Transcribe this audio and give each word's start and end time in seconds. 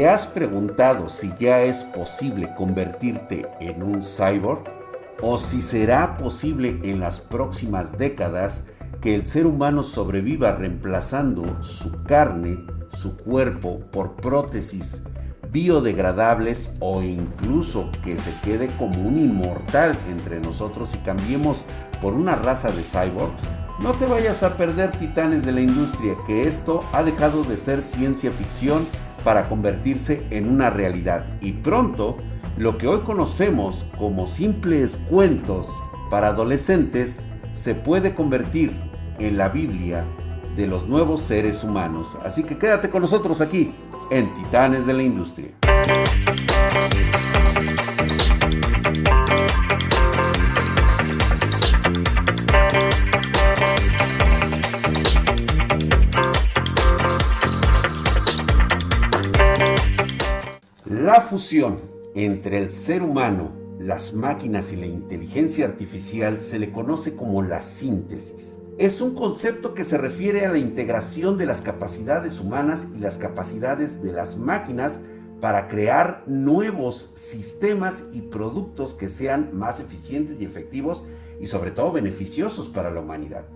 ¿Te 0.00 0.08
has 0.08 0.26
preguntado 0.26 1.10
si 1.10 1.30
ya 1.38 1.60
es 1.60 1.84
posible 1.84 2.54
convertirte 2.56 3.42
en 3.60 3.82
un 3.82 4.02
cyborg? 4.02 4.62
¿O 5.20 5.36
si 5.36 5.60
será 5.60 6.14
posible 6.14 6.80
en 6.84 7.00
las 7.00 7.20
próximas 7.20 7.98
décadas 7.98 8.64
que 9.02 9.14
el 9.14 9.26
ser 9.26 9.44
humano 9.44 9.82
sobreviva 9.82 10.52
reemplazando 10.52 11.62
su 11.62 12.02
carne, 12.04 12.64
su 12.96 13.14
cuerpo 13.14 13.80
por 13.92 14.16
prótesis 14.16 15.02
biodegradables 15.52 16.72
o 16.80 17.02
incluso 17.02 17.90
que 18.02 18.16
se 18.16 18.32
quede 18.42 18.74
como 18.78 19.06
un 19.06 19.18
inmortal 19.18 19.98
entre 20.08 20.40
nosotros 20.40 20.94
y 20.94 20.98
cambiemos 21.00 21.66
por 22.00 22.14
una 22.14 22.36
raza 22.36 22.70
de 22.70 22.84
cyborgs? 22.84 23.42
No 23.80 23.92
te 23.92 24.06
vayas 24.06 24.42
a 24.42 24.56
perder 24.56 24.92
titanes 24.92 25.44
de 25.44 25.52
la 25.52 25.60
industria, 25.60 26.14
que 26.26 26.48
esto 26.48 26.84
ha 26.92 27.02
dejado 27.02 27.44
de 27.44 27.58
ser 27.58 27.82
ciencia 27.82 28.30
ficción 28.30 28.86
para 29.24 29.48
convertirse 29.48 30.26
en 30.30 30.48
una 30.48 30.70
realidad. 30.70 31.24
Y 31.40 31.52
pronto, 31.52 32.16
lo 32.56 32.78
que 32.78 32.86
hoy 32.86 33.00
conocemos 33.00 33.86
como 33.98 34.26
simples 34.26 34.98
cuentos 35.08 35.68
para 36.10 36.28
adolescentes 36.28 37.20
se 37.52 37.74
puede 37.74 38.14
convertir 38.14 38.76
en 39.18 39.36
la 39.36 39.48
Biblia 39.48 40.04
de 40.56 40.66
los 40.66 40.86
nuevos 40.86 41.20
seres 41.20 41.64
humanos. 41.64 42.18
Así 42.24 42.42
que 42.42 42.58
quédate 42.58 42.90
con 42.90 43.02
nosotros 43.02 43.40
aquí 43.40 43.72
en 44.10 44.32
Titanes 44.34 44.86
de 44.86 44.94
la 44.94 45.02
Industria. 45.02 45.48
La 61.10 61.20
fusión 61.20 61.78
entre 62.14 62.58
el 62.58 62.70
ser 62.70 63.02
humano, 63.02 63.50
las 63.80 64.12
máquinas 64.12 64.72
y 64.72 64.76
la 64.76 64.86
inteligencia 64.86 65.64
artificial 65.64 66.40
se 66.40 66.60
le 66.60 66.70
conoce 66.70 67.16
como 67.16 67.42
la 67.42 67.62
síntesis. 67.62 68.58
Es 68.78 69.00
un 69.00 69.16
concepto 69.16 69.74
que 69.74 69.84
se 69.84 69.98
refiere 69.98 70.46
a 70.46 70.52
la 70.52 70.58
integración 70.58 71.36
de 71.36 71.46
las 71.46 71.62
capacidades 71.62 72.38
humanas 72.38 72.86
y 72.94 73.00
las 73.00 73.18
capacidades 73.18 74.04
de 74.04 74.12
las 74.12 74.36
máquinas 74.36 75.00
para 75.40 75.66
crear 75.66 76.22
nuevos 76.28 77.10
sistemas 77.14 78.04
y 78.12 78.20
productos 78.20 78.94
que 78.94 79.08
sean 79.08 79.50
más 79.52 79.80
eficientes 79.80 80.36
y 80.38 80.44
efectivos 80.44 81.02
y 81.40 81.48
sobre 81.48 81.72
todo 81.72 81.90
beneficiosos 81.90 82.68
para 82.68 82.92
la 82.92 83.00
humanidad. 83.00 83.46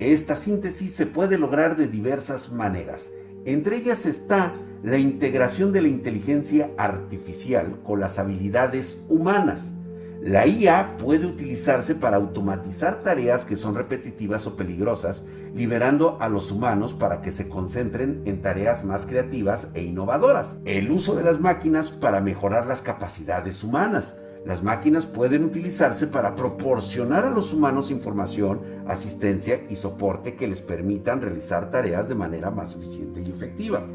Esta 0.00 0.34
síntesis 0.34 0.92
se 0.92 1.06
puede 1.06 1.38
lograr 1.38 1.76
de 1.76 1.88
diversas 1.88 2.52
maneras. 2.52 3.10
Entre 3.44 3.76
ellas 3.76 4.06
está 4.06 4.54
la 4.82 4.98
integración 4.98 5.72
de 5.72 5.82
la 5.82 5.88
inteligencia 5.88 6.70
artificial 6.76 7.80
con 7.82 8.00
las 8.00 8.18
habilidades 8.18 9.04
humanas. 9.08 9.74
La 10.22 10.46
IA 10.46 10.98
puede 10.98 11.26
utilizarse 11.26 11.94
para 11.94 12.18
automatizar 12.18 13.02
tareas 13.02 13.46
que 13.46 13.56
son 13.56 13.74
repetitivas 13.74 14.46
o 14.46 14.54
peligrosas, 14.54 15.24
liberando 15.54 16.18
a 16.20 16.28
los 16.28 16.50
humanos 16.50 16.92
para 16.92 17.22
que 17.22 17.32
se 17.32 17.48
concentren 17.48 18.20
en 18.26 18.42
tareas 18.42 18.84
más 18.84 19.06
creativas 19.06 19.68
e 19.72 19.82
innovadoras. 19.82 20.58
El 20.66 20.90
uso 20.90 21.14
de 21.14 21.24
las 21.24 21.40
máquinas 21.40 21.90
para 21.90 22.20
mejorar 22.20 22.66
las 22.66 22.82
capacidades 22.82 23.64
humanas. 23.64 24.16
Las 24.44 24.62
máquinas 24.62 25.04
pueden 25.04 25.44
utilizarse 25.44 26.06
para 26.06 26.34
proporcionar 26.34 27.26
a 27.26 27.30
los 27.30 27.52
humanos 27.52 27.90
información, 27.90 28.60
asistencia 28.86 29.60
y 29.68 29.76
soporte 29.76 30.34
que 30.34 30.48
les 30.48 30.62
permitan 30.62 31.20
realizar 31.20 31.70
tareas 31.70 32.08
de 32.08 32.14
manera 32.14 32.50
más 32.50 32.74
eficiente 32.74 33.22
y 33.24 33.30
efectiva. 33.30 33.86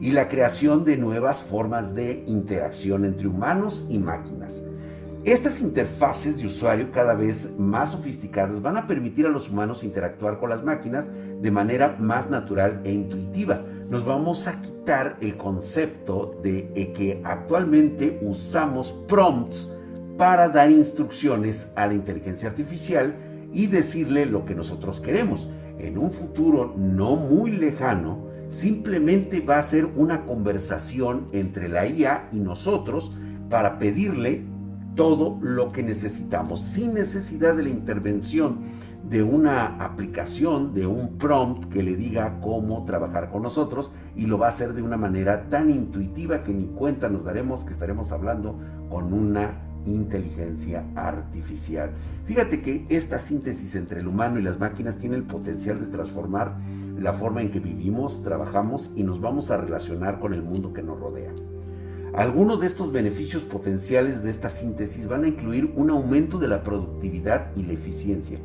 Y 0.00 0.12
la 0.12 0.28
creación 0.28 0.84
de 0.84 0.96
nuevas 0.96 1.42
formas 1.42 1.96
de 1.96 2.22
interacción 2.28 3.04
entre 3.04 3.26
humanos 3.26 3.86
y 3.88 3.98
máquinas. 3.98 4.62
Estas 5.24 5.60
interfaces 5.60 6.38
de 6.38 6.46
usuario 6.46 6.92
cada 6.92 7.14
vez 7.14 7.50
más 7.58 7.90
sofisticadas 7.90 8.62
van 8.62 8.76
a 8.76 8.86
permitir 8.86 9.26
a 9.26 9.30
los 9.30 9.50
humanos 9.50 9.82
interactuar 9.82 10.38
con 10.38 10.48
las 10.48 10.62
máquinas 10.62 11.10
de 11.42 11.50
manera 11.50 11.96
más 11.98 12.30
natural 12.30 12.80
e 12.84 12.92
intuitiva. 12.92 13.64
Nos 13.90 14.04
vamos 14.04 14.46
a 14.46 14.60
quitar 14.62 15.16
el 15.20 15.36
concepto 15.36 16.38
de 16.40 16.92
que 16.94 17.20
actualmente 17.24 18.20
usamos 18.22 18.92
prompts 19.08 19.72
para 20.18 20.48
dar 20.48 20.70
instrucciones 20.70 21.72
a 21.76 21.86
la 21.86 21.94
inteligencia 21.94 22.48
artificial 22.50 23.16
y 23.52 23.68
decirle 23.68 24.26
lo 24.26 24.44
que 24.44 24.54
nosotros 24.54 25.00
queremos. 25.00 25.48
En 25.78 25.96
un 25.96 26.10
futuro 26.10 26.74
no 26.76 27.14
muy 27.14 27.52
lejano, 27.52 28.26
simplemente 28.48 29.40
va 29.40 29.58
a 29.58 29.62
ser 29.62 29.86
una 29.86 30.26
conversación 30.26 31.28
entre 31.32 31.68
la 31.68 31.86
IA 31.86 32.28
y 32.32 32.40
nosotros 32.40 33.12
para 33.48 33.78
pedirle 33.78 34.44
todo 34.96 35.38
lo 35.40 35.70
que 35.70 35.84
necesitamos, 35.84 36.60
sin 36.60 36.94
necesidad 36.94 37.54
de 37.54 37.62
la 37.62 37.68
intervención 37.68 38.58
de 39.08 39.22
una 39.22 39.76
aplicación, 39.76 40.74
de 40.74 40.88
un 40.88 41.16
prompt 41.16 41.66
que 41.72 41.84
le 41.84 41.94
diga 41.94 42.40
cómo 42.40 42.84
trabajar 42.84 43.30
con 43.30 43.42
nosotros 43.42 43.92
y 44.16 44.26
lo 44.26 44.38
va 44.38 44.46
a 44.46 44.48
hacer 44.48 44.72
de 44.72 44.82
una 44.82 44.96
manera 44.96 45.48
tan 45.48 45.70
intuitiva 45.70 46.42
que 46.42 46.52
ni 46.52 46.66
cuenta 46.66 47.08
nos 47.08 47.22
daremos 47.22 47.64
que 47.64 47.72
estaremos 47.72 48.10
hablando 48.10 48.58
con 48.90 49.12
una 49.12 49.67
inteligencia 49.94 50.84
artificial. 50.94 51.90
Fíjate 52.24 52.62
que 52.62 52.86
esta 52.88 53.18
síntesis 53.18 53.74
entre 53.74 54.00
el 54.00 54.08
humano 54.08 54.38
y 54.38 54.42
las 54.42 54.58
máquinas 54.58 54.98
tiene 54.98 55.16
el 55.16 55.24
potencial 55.24 55.80
de 55.80 55.86
transformar 55.86 56.56
la 56.98 57.12
forma 57.12 57.42
en 57.42 57.50
que 57.50 57.60
vivimos, 57.60 58.22
trabajamos 58.22 58.90
y 58.94 59.02
nos 59.02 59.20
vamos 59.20 59.50
a 59.50 59.56
relacionar 59.56 60.20
con 60.20 60.34
el 60.34 60.42
mundo 60.42 60.72
que 60.72 60.82
nos 60.82 60.98
rodea. 60.98 61.32
Algunos 62.14 62.60
de 62.60 62.66
estos 62.66 62.90
beneficios 62.90 63.44
potenciales 63.44 64.22
de 64.22 64.30
esta 64.30 64.50
síntesis 64.50 65.06
van 65.06 65.24
a 65.24 65.28
incluir 65.28 65.72
un 65.76 65.90
aumento 65.90 66.38
de 66.38 66.48
la 66.48 66.62
productividad 66.62 67.54
y 67.54 67.64
la 67.64 67.74
eficiencia. 67.74 68.38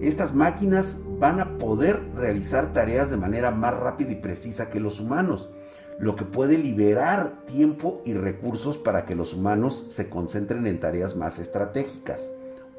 Estas 0.00 0.32
máquinas 0.32 1.00
van 1.18 1.40
a 1.40 1.58
poder 1.58 2.00
realizar 2.14 2.72
tareas 2.72 3.10
de 3.10 3.16
manera 3.16 3.50
más 3.50 3.74
rápida 3.74 4.12
y 4.12 4.16
precisa 4.16 4.70
que 4.70 4.78
los 4.78 5.00
humanos 5.00 5.50
lo 5.98 6.14
que 6.14 6.24
puede 6.24 6.58
liberar 6.58 7.44
tiempo 7.44 8.02
y 8.04 8.14
recursos 8.14 8.78
para 8.78 9.04
que 9.04 9.16
los 9.16 9.34
humanos 9.34 9.84
se 9.88 10.08
concentren 10.08 10.66
en 10.66 10.78
tareas 10.78 11.16
más 11.16 11.38
estratégicas. 11.38 12.30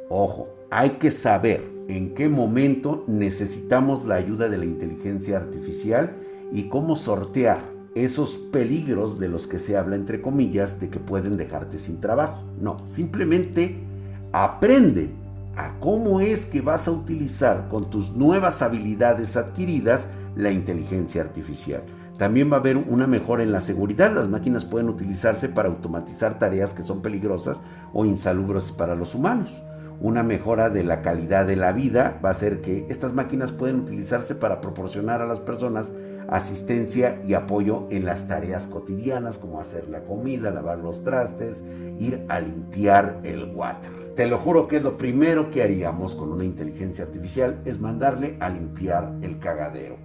Ojo, 0.08 0.50
hay 0.72 0.92
que 0.92 1.12
saber 1.12 1.64
en 1.88 2.14
qué 2.14 2.30
momento 2.30 3.04
necesitamos 3.08 4.06
la 4.06 4.16
ayuda 4.16 4.48
de 4.48 4.58
la 4.58 4.66
inteligencia 4.66 5.38
artificial 5.38 6.16
y 6.52 6.70
cómo 6.70 6.96
sortear 6.96 7.60
esos 7.96 8.38
peligros 8.38 9.20
de 9.20 9.28
los 9.28 9.48
que 9.48 9.60
se 9.60 9.76
habla 9.76 9.96
entre 9.96 10.22
comillas 10.22 10.80
de 10.80 10.90
que 10.90 11.00
pueden 11.00 11.38
dejarte 11.38 11.78
sin 11.78 12.00
trabajo. 12.00 12.44
No, 12.60 12.78
simplemente 12.86 13.76
aprende 14.32 15.10
a 15.56 15.78
cómo 15.80 16.22
es 16.22 16.46
que 16.46 16.62
vas 16.62 16.88
a 16.88 16.92
utilizar 16.92 17.68
con 17.68 17.90
tus 17.90 18.12
nuevas 18.12 18.62
habilidades 18.62 19.36
adquiridas 19.36 20.08
la 20.36 20.52
inteligencia 20.52 21.22
artificial. 21.22 21.84
También 22.20 22.52
va 22.52 22.58
a 22.58 22.60
haber 22.60 22.76
una 22.76 23.08
mejora 23.08 23.44
en 23.44 23.54
la 23.54 23.62
seguridad. 23.62 24.12
Las 24.14 24.28
máquinas 24.28 24.66
pueden 24.66 24.90
utilizarse 24.90 25.48
para 25.48 25.70
automatizar 25.70 26.38
tareas 26.38 26.74
que 26.74 26.84
son 26.84 27.02
peligrosas 27.02 27.62
o 27.94 28.04
insalubres 28.04 28.74
para 28.74 28.94
los 28.94 29.16
humanos. 29.16 29.64
Una 30.02 30.22
mejora 30.22 30.70
de 30.70 30.84
la 30.84 31.02
calidad 31.02 31.46
de 31.48 31.56
la 31.56 31.72
vida 31.72 32.20
va 32.24 32.32
a 32.32 32.34
ser 32.34 32.60
que 32.60 32.86
estas 32.90 33.14
máquinas 33.14 33.54
pueden 33.54 33.78
utilizarse 33.80 34.36
para 34.36 34.60
proporcionar 34.60 35.22
a 35.22 35.28
las 35.28 35.40
personas 35.40 35.94
asistencia 36.28 37.22
y 37.26 37.36
apoyo 37.36 37.88
en 37.90 38.06
las 38.06 38.28
tareas 38.28 38.68
cotidianas 38.68 39.38
como 39.38 39.62
hacer 39.62 39.88
la 39.88 40.04
comida, 40.04 40.52
lavar 40.52 40.80
los 40.80 41.04
trastes, 41.06 41.64
ir 42.00 42.26
a 42.28 42.42
limpiar 42.42 43.22
el 43.24 43.46
water. 43.56 44.14
Te 44.18 44.28
lo 44.28 44.40
juro 44.40 44.68
que 44.68 44.82
lo 44.82 44.98
primero 44.98 45.50
que 45.50 45.64
haríamos 45.64 46.16
con 46.16 46.34
una 46.34 46.44
inteligencia 46.44 47.06
artificial 47.06 47.62
es 47.64 47.80
mandarle 47.80 48.36
a 48.42 48.50
limpiar 48.50 49.16
el 49.22 49.40
cagadero. 49.40 49.96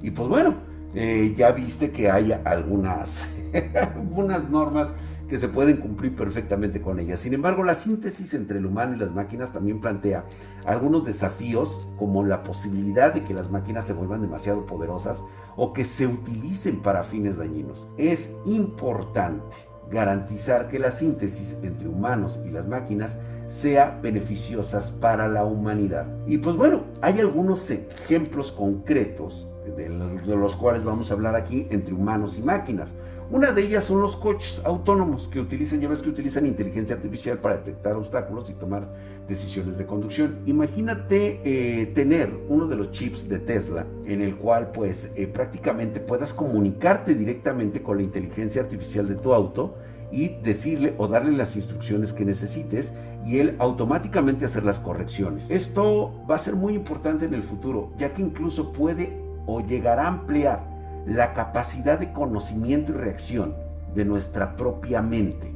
Y 0.00 0.12
pues 0.12 0.28
bueno, 0.28 0.73
eh, 0.94 1.34
ya 1.36 1.52
viste 1.52 1.90
que 1.90 2.10
hay 2.10 2.32
algunas, 2.44 3.28
algunas 3.74 4.48
normas 4.48 4.92
que 5.28 5.38
se 5.38 5.48
pueden 5.48 5.78
cumplir 5.78 6.14
perfectamente 6.14 6.80
con 6.80 7.00
ellas. 7.00 7.20
Sin 7.20 7.34
embargo, 7.34 7.64
la 7.64 7.74
síntesis 7.74 8.34
entre 8.34 8.58
el 8.58 8.66
humano 8.66 8.94
y 8.94 8.98
las 8.98 9.10
máquinas 9.10 9.52
también 9.52 9.80
plantea 9.80 10.24
algunos 10.66 11.04
desafíos 11.04 11.86
como 11.98 12.24
la 12.24 12.42
posibilidad 12.42 13.12
de 13.12 13.24
que 13.24 13.34
las 13.34 13.50
máquinas 13.50 13.86
se 13.86 13.94
vuelvan 13.94 14.20
demasiado 14.20 14.66
poderosas 14.66 15.24
o 15.56 15.72
que 15.72 15.84
se 15.84 16.06
utilicen 16.06 16.82
para 16.82 17.04
fines 17.04 17.38
dañinos. 17.38 17.88
Es 17.96 18.32
importante 18.44 19.56
garantizar 19.90 20.68
que 20.68 20.78
la 20.78 20.90
síntesis 20.90 21.56
entre 21.62 21.88
humanos 21.88 22.40
y 22.44 22.50
las 22.50 22.66
máquinas 22.66 23.18
sea 23.46 23.98
beneficiosa 24.02 24.80
para 25.00 25.28
la 25.28 25.44
humanidad. 25.44 26.06
Y 26.26 26.38
pues 26.38 26.56
bueno, 26.56 26.84
hay 27.02 27.20
algunos 27.20 27.70
ejemplos 27.70 28.52
concretos 28.52 29.48
de 29.64 30.36
los 30.36 30.56
cuales 30.56 30.84
vamos 30.84 31.10
a 31.10 31.14
hablar 31.14 31.34
aquí 31.34 31.66
entre 31.70 31.94
humanos 31.94 32.38
y 32.38 32.42
máquinas. 32.42 32.94
Una 33.30 33.52
de 33.52 33.62
ellas 33.62 33.84
son 33.84 34.00
los 34.00 34.16
coches 34.16 34.60
autónomos 34.64 35.28
que 35.28 35.40
utilizan, 35.40 35.80
ya 35.80 35.88
que 35.88 36.08
utilizan 36.08 36.44
inteligencia 36.44 36.94
artificial 36.94 37.38
para 37.38 37.56
detectar 37.56 37.96
obstáculos 37.96 38.50
y 38.50 38.52
tomar 38.52 38.92
decisiones 39.26 39.78
de 39.78 39.86
conducción. 39.86 40.40
Imagínate 40.44 41.40
eh, 41.42 41.86
tener 41.86 42.30
uno 42.48 42.66
de 42.66 42.76
los 42.76 42.90
chips 42.90 43.26
de 43.28 43.38
Tesla 43.38 43.86
en 44.04 44.20
el 44.20 44.36
cual 44.36 44.72
pues 44.72 45.10
eh, 45.16 45.26
prácticamente 45.26 46.00
puedas 46.00 46.34
comunicarte 46.34 47.14
directamente 47.14 47.82
con 47.82 47.96
la 47.96 48.02
inteligencia 48.02 48.60
artificial 48.60 49.08
de 49.08 49.14
tu 49.14 49.32
auto 49.32 49.74
y 50.12 50.28
decirle 50.42 50.94
o 50.98 51.08
darle 51.08 51.32
las 51.32 51.56
instrucciones 51.56 52.12
que 52.12 52.26
necesites 52.26 52.92
y 53.26 53.38
él 53.38 53.56
automáticamente 53.58 54.44
hacer 54.44 54.64
las 54.64 54.78
correcciones. 54.78 55.50
Esto 55.50 56.12
va 56.30 56.34
a 56.34 56.38
ser 56.38 56.56
muy 56.56 56.74
importante 56.74 57.24
en 57.24 57.32
el 57.32 57.42
futuro, 57.42 57.90
ya 57.96 58.12
que 58.12 58.20
incluso 58.20 58.72
puede 58.72 59.23
o 59.46 59.60
llegará 59.60 60.04
a 60.04 60.08
ampliar 60.08 60.62
la 61.06 61.34
capacidad 61.34 61.98
de 61.98 62.12
conocimiento 62.12 62.92
y 62.92 62.96
reacción 62.96 63.54
de 63.94 64.04
nuestra 64.04 64.56
propia 64.56 65.02
mente. 65.02 65.52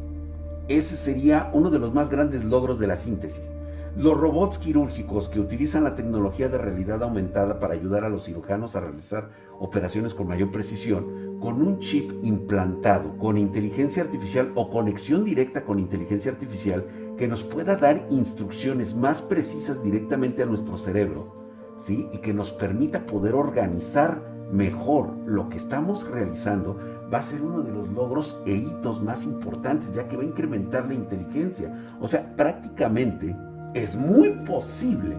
Ese 0.68 0.96
sería 0.96 1.50
uno 1.54 1.70
de 1.70 1.78
los 1.78 1.94
más 1.94 2.10
grandes 2.10 2.44
logros 2.44 2.78
de 2.78 2.86
la 2.86 2.96
síntesis. 2.96 3.52
Los 3.96 4.16
robots 4.16 4.58
quirúrgicos 4.58 5.28
que 5.28 5.40
utilizan 5.40 5.82
la 5.82 5.94
tecnología 5.94 6.48
de 6.48 6.58
realidad 6.58 7.02
aumentada 7.02 7.58
para 7.58 7.74
ayudar 7.74 8.04
a 8.04 8.10
los 8.10 8.26
cirujanos 8.26 8.76
a 8.76 8.80
realizar 8.80 9.30
operaciones 9.58 10.14
con 10.14 10.28
mayor 10.28 10.52
precisión, 10.52 11.38
con 11.40 11.62
un 11.62 11.78
chip 11.78 12.12
implantado, 12.22 13.16
con 13.16 13.38
inteligencia 13.38 14.02
artificial 14.02 14.52
o 14.54 14.70
conexión 14.70 15.24
directa 15.24 15.64
con 15.64 15.78
inteligencia 15.78 16.30
artificial 16.30 16.84
que 17.16 17.26
nos 17.26 17.42
pueda 17.42 17.76
dar 17.76 18.06
instrucciones 18.10 18.94
más 18.94 19.22
precisas 19.22 19.82
directamente 19.82 20.42
a 20.42 20.46
nuestro 20.46 20.76
cerebro, 20.76 21.47
¿sí? 21.78 22.08
Y 22.12 22.18
que 22.18 22.34
nos 22.34 22.52
permita 22.52 23.06
poder 23.06 23.34
organizar 23.34 24.20
mejor 24.52 25.14
lo 25.26 25.48
que 25.48 25.56
estamos 25.56 26.08
realizando 26.08 26.76
va 27.12 27.18
a 27.18 27.22
ser 27.22 27.40
uno 27.40 27.62
de 27.62 27.72
los 27.72 27.88
logros 27.88 28.42
e 28.46 28.54
hitos 28.54 29.02
más 29.02 29.24
importantes, 29.24 29.92
ya 29.94 30.08
que 30.08 30.16
va 30.16 30.22
a 30.22 30.26
incrementar 30.26 30.86
la 30.86 30.94
inteligencia. 30.94 31.72
O 32.00 32.08
sea, 32.08 32.34
prácticamente 32.36 33.34
es 33.74 33.96
muy 33.96 34.30
posible 34.46 35.16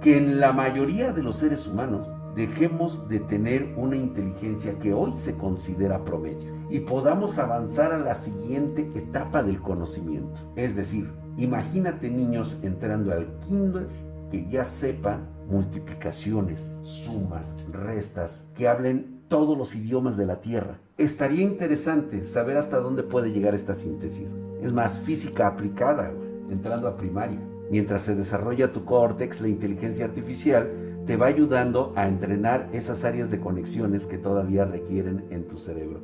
que 0.00 0.16
en 0.16 0.40
la 0.40 0.52
mayoría 0.52 1.12
de 1.12 1.22
los 1.22 1.36
seres 1.36 1.66
humanos 1.66 2.08
dejemos 2.34 3.08
de 3.08 3.20
tener 3.20 3.74
una 3.76 3.96
inteligencia 3.96 4.78
que 4.78 4.94
hoy 4.94 5.12
se 5.12 5.36
considera 5.36 6.04
promedio 6.04 6.54
y 6.70 6.80
podamos 6.80 7.38
avanzar 7.38 7.92
a 7.92 7.98
la 7.98 8.14
siguiente 8.14 8.88
etapa 8.94 9.42
del 9.42 9.60
conocimiento. 9.60 10.40
Es 10.56 10.76
decir, 10.76 11.12
imagínate 11.36 12.08
niños 12.08 12.58
entrando 12.62 13.12
al 13.12 13.26
kinder 13.40 13.88
que 14.30 14.46
ya 14.48 14.64
sepan 14.64 15.28
multiplicaciones, 15.48 16.78
sumas, 16.82 17.54
restas, 17.72 18.46
que 18.54 18.68
hablen 18.68 19.20
todos 19.28 19.56
los 19.56 19.74
idiomas 19.74 20.16
de 20.16 20.26
la 20.26 20.40
Tierra. 20.40 20.80
Estaría 20.96 21.42
interesante 21.42 22.24
saber 22.24 22.56
hasta 22.56 22.78
dónde 22.78 23.02
puede 23.02 23.32
llegar 23.32 23.54
esta 23.54 23.74
síntesis. 23.74 24.36
Es 24.60 24.72
más, 24.72 24.98
física 24.98 25.46
aplicada, 25.46 26.12
entrando 26.50 26.88
a 26.88 26.96
primaria. 26.96 27.40
Mientras 27.70 28.02
se 28.02 28.14
desarrolla 28.14 28.72
tu 28.72 28.84
córtex, 28.84 29.40
la 29.40 29.48
inteligencia 29.48 30.04
artificial 30.04 30.68
te 31.06 31.16
va 31.16 31.26
ayudando 31.26 31.92
a 31.96 32.06
entrenar 32.08 32.68
esas 32.72 33.04
áreas 33.04 33.30
de 33.30 33.40
conexiones 33.40 34.06
que 34.06 34.18
todavía 34.18 34.64
requieren 34.64 35.24
en 35.30 35.46
tu 35.46 35.56
cerebro. 35.56 36.02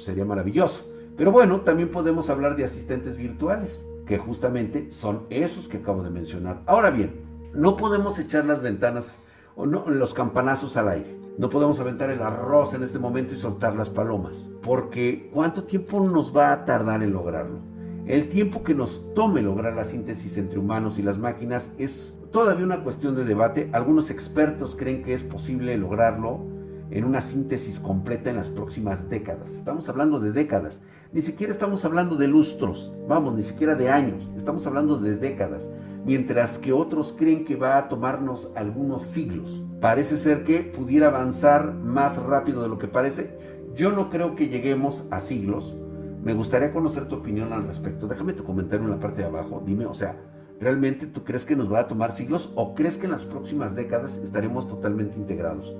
sería 0.00 0.24
maravilloso. 0.24 0.86
Pero 1.16 1.32
bueno, 1.32 1.60
también 1.60 1.90
podemos 1.90 2.30
hablar 2.30 2.56
de 2.56 2.64
asistentes 2.64 3.16
virtuales, 3.16 3.86
que 4.06 4.18
justamente 4.18 4.90
son 4.90 5.24
esos 5.30 5.68
que 5.68 5.78
acabo 5.78 6.02
de 6.02 6.10
mencionar. 6.10 6.62
Ahora 6.66 6.90
bien, 6.90 7.29
no 7.54 7.76
podemos 7.76 8.18
echar 8.18 8.44
las 8.44 8.62
ventanas 8.62 9.18
o 9.56 9.66
no, 9.66 9.88
los 9.88 10.14
campanazos 10.14 10.76
al 10.76 10.88
aire. 10.88 11.18
No 11.38 11.48
podemos 11.48 11.80
aventar 11.80 12.10
el 12.10 12.22
arroz 12.22 12.74
en 12.74 12.82
este 12.82 12.98
momento 12.98 13.34
y 13.34 13.38
soltar 13.38 13.74
las 13.74 13.90
palomas. 13.90 14.50
Porque 14.62 15.30
¿cuánto 15.32 15.64
tiempo 15.64 16.00
nos 16.00 16.36
va 16.36 16.52
a 16.52 16.64
tardar 16.64 17.02
en 17.02 17.12
lograrlo? 17.12 17.60
El 18.06 18.28
tiempo 18.28 18.62
que 18.62 18.74
nos 18.74 19.14
tome 19.14 19.42
lograr 19.42 19.74
la 19.74 19.84
síntesis 19.84 20.36
entre 20.36 20.58
humanos 20.58 20.98
y 20.98 21.02
las 21.02 21.18
máquinas 21.18 21.72
es 21.78 22.14
todavía 22.30 22.64
una 22.64 22.82
cuestión 22.82 23.14
de 23.16 23.24
debate. 23.24 23.70
Algunos 23.72 24.10
expertos 24.10 24.76
creen 24.76 25.02
que 25.02 25.14
es 25.14 25.24
posible 25.24 25.76
lograrlo 25.76 26.59
en 26.90 27.04
una 27.04 27.20
síntesis 27.20 27.78
completa 27.78 28.30
en 28.30 28.36
las 28.36 28.48
próximas 28.48 29.08
décadas. 29.08 29.50
Estamos 29.50 29.88
hablando 29.88 30.20
de 30.20 30.32
décadas, 30.32 30.82
ni 31.12 31.22
siquiera 31.22 31.52
estamos 31.52 31.84
hablando 31.84 32.16
de 32.16 32.28
lustros, 32.28 32.92
vamos, 33.08 33.34
ni 33.34 33.42
siquiera 33.42 33.74
de 33.74 33.90
años, 33.90 34.30
estamos 34.36 34.66
hablando 34.66 34.98
de 34.98 35.16
décadas, 35.16 35.70
mientras 36.04 36.58
que 36.58 36.72
otros 36.72 37.14
creen 37.16 37.44
que 37.44 37.56
va 37.56 37.78
a 37.78 37.88
tomarnos 37.88 38.50
algunos 38.56 39.04
siglos. 39.04 39.62
Parece 39.80 40.16
ser 40.18 40.44
que 40.44 40.60
pudiera 40.60 41.08
avanzar 41.08 41.74
más 41.74 42.22
rápido 42.22 42.62
de 42.62 42.68
lo 42.68 42.78
que 42.78 42.88
parece. 42.88 43.38
Yo 43.74 43.92
no 43.92 44.10
creo 44.10 44.34
que 44.34 44.48
lleguemos 44.48 45.04
a 45.10 45.20
siglos. 45.20 45.76
Me 46.22 46.34
gustaría 46.34 46.72
conocer 46.72 47.08
tu 47.08 47.16
opinión 47.16 47.52
al 47.52 47.66
respecto. 47.66 48.06
Déjame 48.06 48.34
tu 48.34 48.44
comentario 48.44 48.84
en 48.84 48.90
la 48.90 49.00
parte 49.00 49.22
de 49.22 49.28
abajo. 49.28 49.62
Dime, 49.64 49.86
o 49.86 49.94
sea, 49.94 50.16
¿realmente 50.60 51.06
tú 51.06 51.24
crees 51.24 51.46
que 51.46 51.56
nos 51.56 51.72
va 51.72 51.80
a 51.80 51.88
tomar 51.88 52.12
siglos 52.12 52.52
o 52.56 52.74
crees 52.74 52.98
que 52.98 53.06
en 53.06 53.12
las 53.12 53.24
próximas 53.24 53.74
décadas 53.74 54.18
estaremos 54.18 54.68
totalmente 54.68 55.16
integrados? 55.16 55.74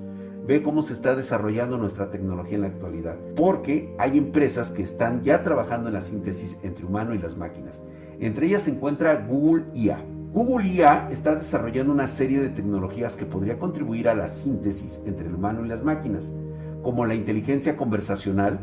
Ve 0.50 0.64
cómo 0.64 0.82
se 0.82 0.94
está 0.94 1.14
desarrollando 1.14 1.79
nuestra 1.79 2.11
tecnología 2.11 2.56
en 2.56 2.62
la 2.62 2.67
actualidad. 2.67 3.17
Porque 3.37 3.94
hay 4.00 4.19
empresas 4.19 4.73
que 4.73 4.82
están 4.82 5.23
ya 5.23 5.44
trabajando 5.44 5.87
en 5.87 5.94
la 5.94 6.00
síntesis 6.00 6.58
entre 6.64 6.87
humano 6.87 7.14
y 7.14 7.19
las 7.19 7.37
máquinas. 7.37 7.85
Entre 8.19 8.49
ellas 8.49 8.62
se 8.62 8.73
encuentra 8.73 9.25
Google 9.29 9.67
IA. 9.75 10.05
Google 10.32 10.67
IA 10.67 11.08
está 11.12 11.37
desarrollando 11.37 11.93
una 11.93 12.08
serie 12.08 12.41
de 12.41 12.49
tecnologías 12.49 13.14
que 13.14 13.26
podría 13.26 13.61
contribuir 13.61 14.08
a 14.08 14.14
la 14.17 14.26
síntesis 14.26 15.00
entre 15.06 15.29
el 15.29 15.37
humano 15.37 15.64
y 15.64 15.69
las 15.69 15.85
máquinas, 15.85 16.35
como 16.82 17.06
la 17.06 17.14
inteligencia 17.14 17.76
conversacional, 17.76 18.58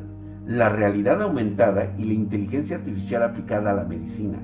la 0.45 0.67
realidad 0.67 1.21
aumentada 1.21 1.93
y 1.97 2.03
la 2.03 2.15
inteligencia 2.15 2.75
artificial 2.75 3.23
aplicada 3.23 3.71
a 3.71 3.75
la 3.75 3.85
medicina. 3.85 4.39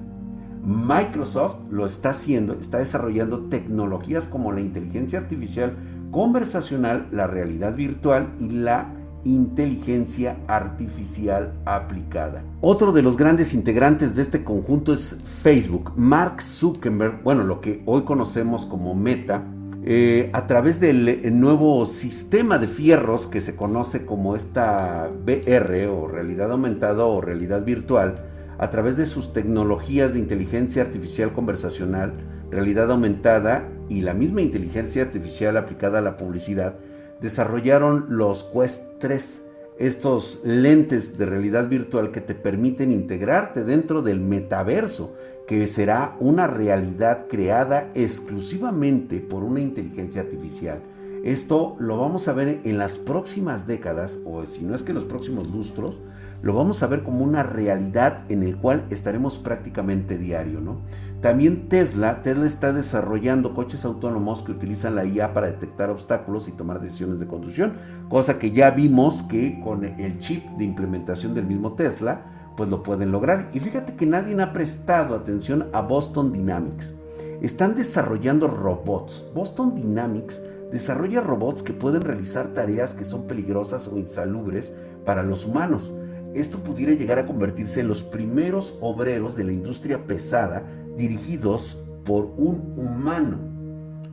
Microsoft 0.66 1.58
lo 1.70 1.86
está 1.86 2.12
haciendo, 2.12 2.54
está 2.54 2.78
desarrollando 2.78 3.50
tecnologías 3.50 4.30
como 4.30 4.54
la 4.54 4.62
inteligencia 4.62 5.20
artificial 5.20 5.76
conversacional, 6.14 7.08
la 7.12 7.28
realidad 7.28 7.76
virtual 7.76 8.34
y 8.40 8.48
la 8.48 8.94
inteligencia 9.26 10.38
artificial 10.48 11.52
aplicada. 11.66 12.44
Otro 12.62 12.92
de 12.92 13.02
los 13.02 13.18
grandes 13.18 13.54
integrantes 13.54 14.16
de 14.16 14.22
este 14.22 14.44
conjunto 14.44 14.94
es 14.94 15.18
Facebook. 15.42 15.92
Mark 15.98 16.42
Zuckerberg, 16.42 17.22
bueno, 17.24 17.44
lo 17.44 17.60
que 17.60 17.84
hoy 17.86 18.04
conocemos 18.04 18.66
como 18.66 18.96
Meta, 18.96 19.44
eh, 19.86 20.30
a 20.34 20.48
través 20.48 20.80
del 20.80 21.20
nuevo 21.40 21.86
sistema 21.86 22.58
de 22.58 22.68
fierros 22.68 23.28
que 23.28 23.42
se 23.42 23.56
conoce 23.56 24.06
como 24.06 24.36
esta 24.36 25.12
VR 25.26 25.88
o 25.88 26.08
realidad 26.08 26.52
aumentada 26.52 27.06
o 27.06 27.20
realidad 27.20 27.66
virtual, 27.66 28.16
a 28.58 28.70
través 28.70 28.96
de 28.96 29.06
sus 29.06 29.34
tecnologías 29.34 30.14
de 30.14 30.20
inteligencia 30.20 30.84
artificial 30.84 31.34
conversacional, 31.34 32.14
realidad 32.50 32.92
aumentada 32.92 33.68
y 33.90 34.02
la 34.02 34.14
misma 34.14 34.42
inteligencia 34.42 35.04
artificial 35.04 35.58
aplicada 35.58 36.00
a 36.00 36.02
la 36.02 36.18
publicidad, 36.18 36.76
desarrollaron 37.22 38.06
los 38.10 38.44
Quest 38.44 39.00
3, 39.00 39.42
estos 39.80 40.42
lentes 40.44 41.18
de 41.18 41.26
realidad 41.26 41.68
virtual 41.68 42.12
que 42.12 42.22
te 42.22 42.36
permiten 42.36 42.92
integrarte 42.92 43.64
dentro 43.64 44.02
del 44.02 44.20
metaverso, 44.20 45.14
que 45.48 45.68
será 45.68 46.16
una 46.20 46.48
realidad 46.48 47.26
creada 47.28 47.90
exclusivamente 47.96 49.20
por 49.20 49.44
una 49.44 49.60
inteligencia 49.60 50.22
artificial. 50.22 50.82
Esto 51.24 51.76
lo 51.80 51.98
vamos 51.98 52.28
a 52.28 52.34
ver 52.34 52.60
en 52.64 52.78
las 52.78 52.98
próximas 52.98 53.66
décadas, 53.66 54.20
o 54.26 54.46
si 54.46 54.66
no 54.66 54.76
es 54.76 54.84
que 54.84 54.92
en 54.92 54.96
los 54.96 55.06
próximos 55.06 55.48
lustros, 55.48 56.00
lo 56.44 56.54
vamos 56.54 56.84
a 56.84 56.88
ver 56.88 57.04
como 57.04 57.24
una 57.24 57.42
realidad 57.42 58.26
en 58.28 58.44
el 58.44 58.58
cual 58.58 58.86
estaremos 58.90 59.40
prácticamente 59.40 60.18
diario, 60.18 60.60
¿no? 60.60 60.82
También 61.22 61.70
Tesla, 61.70 62.22
Tesla 62.22 62.46
está 62.46 62.74
desarrollando 62.74 63.54
coches 63.54 63.86
autónomos 63.86 64.44
que 64.44 64.52
utilizan 64.52 64.96
la 64.96 65.06
IA 65.06 65.32
para 65.32 65.48
detectar 65.48 65.90
obstáculos 65.90 66.50
y 66.50 66.52
tomar 66.52 66.82
decisiones 66.82 67.18
de 67.22 67.28
conducción, 67.28 67.76
cosa 68.10 68.40
que 68.40 68.52
ya 68.52 68.72
vimos 68.72 69.24
que 69.24 69.62
con 69.62 69.86
el 69.86 70.20
chip 70.20 70.46
de 70.58 70.66
implementación 70.66 71.34
del 71.34 71.46
mismo 71.46 71.76
Tesla, 71.76 72.26
pues 72.58 72.70
lo 72.70 72.84
pueden 72.84 73.14
lograr. 73.14 73.50
Y 73.54 73.62
fíjate 73.62 73.96
que 73.96 74.06
nadie 74.06 74.40
ha 74.42 74.52
prestado 74.52 75.16
atención 75.16 75.70
a 75.72 75.82
Boston 75.82 76.34
Dynamics. 76.34 76.94
Están 77.42 77.74
desarrollando 77.74 78.50
robots. 78.50 79.24
Boston 79.34 79.76
Dynamics 79.76 80.42
desarrolla 80.74 81.22
robots 81.22 81.64
que 81.64 81.72
pueden 81.72 82.02
realizar 82.02 82.50
tareas 82.50 82.94
que 82.94 83.06
son 83.06 83.28
peligrosas 83.28 83.88
o 83.88 83.98
insalubres 83.98 84.74
para 85.06 85.24
los 85.24 85.46
humanos 85.46 85.94
esto 86.34 86.60
pudiera 86.60 86.94
llegar 86.94 87.20
a 87.20 87.26
convertirse 87.26 87.80
en 87.82 87.88
los 87.88 88.04
primeros 88.04 88.78
obreros 88.82 89.36
de 89.36 89.44
la 89.44 89.52
industria 89.52 90.06
pesada 90.06 90.64
dirigidos 90.98 91.78
por 92.06 92.34
un 92.38 92.74
humano, 92.78 93.38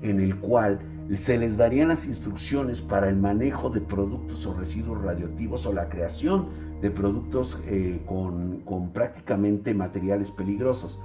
en 0.03 0.21
el 0.21 0.37
cual 0.37 0.81
se 1.15 1.39
les 1.39 1.57
darían 1.57 1.89
las 1.89 2.07
instrucciones 2.07 2.83
para 2.83 3.09
el 3.09 3.17
manejo 3.17 3.71
de 3.71 3.81
productos 3.81 4.47
o 4.47 4.55
residuos 4.55 5.03
radioactivos 5.03 5.67
o 5.67 5.73
la 5.73 5.89
creación 5.89 6.47
de 6.81 6.91
productos 6.91 7.59
eh, 7.67 8.01
con, 8.07 8.61
con 8.61 8.93
prácticamente 8.93 9.75
materiales 9.75 10.31
peligrosos. 10.31 11.01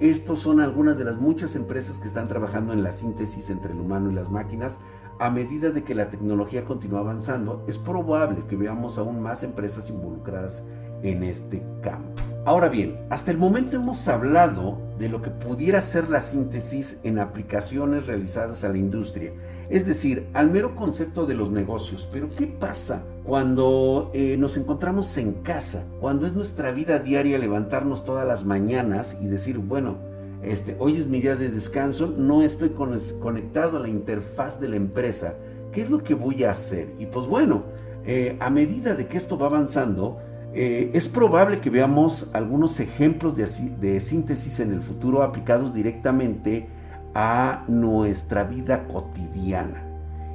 Estos 0.00 0.38
son 0.40 0.60
algunas 0.60 0.96
de 0.96 1.04
las 1.04 1.18
muchas 1.18 1.54
empresas 1.56 1.98
que 1.98 2.08
están 2.08 2.26
trabajando 2.26 2.72
en 2.72 2.82
la 2.82 2.90
síntesis 2.90 3.50
entre 3.50 3.74
el 3.74 3.80
humano 3.80 4.10
y 4.10 4.14
las 4.14 4.30
máquinas. 4.30 4.78
A 5.18 5.28
medida 5.28 5.70
de 5.70 5.84
que 5.84 5.94
la 5.94 6.08
tecnología 6.08 6.64
continúa 6.64 7.00
avanzando, 7.00 7.62
es 7.68 7.76
probable 7.76 8.46
que 8.48 8.56
veamos 8.56 8.96
aún 8.96 9.20
más 9.20 9.42
empresas 9.42 9.90
involucradas 9.90 10.62
en 11.02 11.22
este 11.22 11.62
campo. 11.82 12.22
Ahora 12.46 12.70
bien, 12.70 12.98
hasta 13.10 13.30
el 13.30 13.36
momento 13.36 13.76
hemos 13.76 14.08
hablado 14.08 14.78
de 14.98 15.10
lo 15.10 15.20
que 15.20 15.28
pudiera 15.28 15.82
ser 15.82 16.08
la 16.08 16.22
síntesis 16.22 16.98
en 17.02 17.18
aplicaciones 17.18 18.06
realizadas 18.06 18.64
a 18.64 18.70
la 18.70 18.78
industria, 18.78 19.34
es 19.68 19.86
decir, 19.86 20.26
al 20.32 20.50
mero 20.50 20.74
concepto 20.74 21.26
de 21.26 21.34
los 21.34 21.50
negocios. 21.50 22.08
Pero 22.10 22.30
¿qué 22.30 22.46
pasa 22.46 23.04
cuando 23.30 24.10
eh, 24.12 24.36
nos 24.36 24.56
encontramos 24.56 25.16
en 25.16 25.34
casa? 25.34 25.84
Cuando 26.00 26.26
es 26.26 26.32
nuestra 26.32 26.72
vida 26.72 26.98
diaria 26.98 27.38
levantarnos 27.38 28.04
todas 28.04 28.26
las 28.26 28.44
mañanas 28.44 29.18
y 29.22 29.28
decir, 29.28 29.58
bueno, 29.58 29.98
este, 30.42 30.74
hoy 30.80 30.96
es 30.96 31.06
mi 31.06 31.20
día 31.20 31.36
de 31.36 31.48
descanso, 31.48 32.08
no 32.08 32.42
estoy 32.42 32.70
conectado 32.70 33.76
a 33.76 33.80
la 33.80 33.88
interfaz 33.88 34.58
de 34.58 34.66
la 34.66 34.74
empresa. 34.74 35.36
¿Qué 35.70 35.80
es 35.80 35.90
lo 35.90 36.02
que 36.02 36.14
voy 36.14 36.42
a 36.42 36.50
hacer? 36.50 36.92
Y 36.98 37.06
pues 37.06 37.28
bueno, 37.28 37.66
eh, 38.04 38.36
a 38.40 38.50
medida 38.50 38.96
de 38.96 39.06
que 39.06 39.16
esto 39.16 39.38
va 39.38 39.46
avanzando, 39.46 40.18
eh, 40.52 40.90
es 40.92 41.06
probable 41.06 41.60
que 41.60 41.70
veamos 41.70 42.30
algunos 42.32 42.80
ejemplos 42.80 43.36
de, 43.36 44.00
síntesis 44.00 44.58
en 44.58 44.72
el 44.72 44.82
futuro 44.82 45.22
aplicados 45.22 45.72
directamente 45.72 46.66
a 47.14 47.64
nuestra 47.68 48.42
vida 48.42 48.88
cotidiana. 48.88 49.86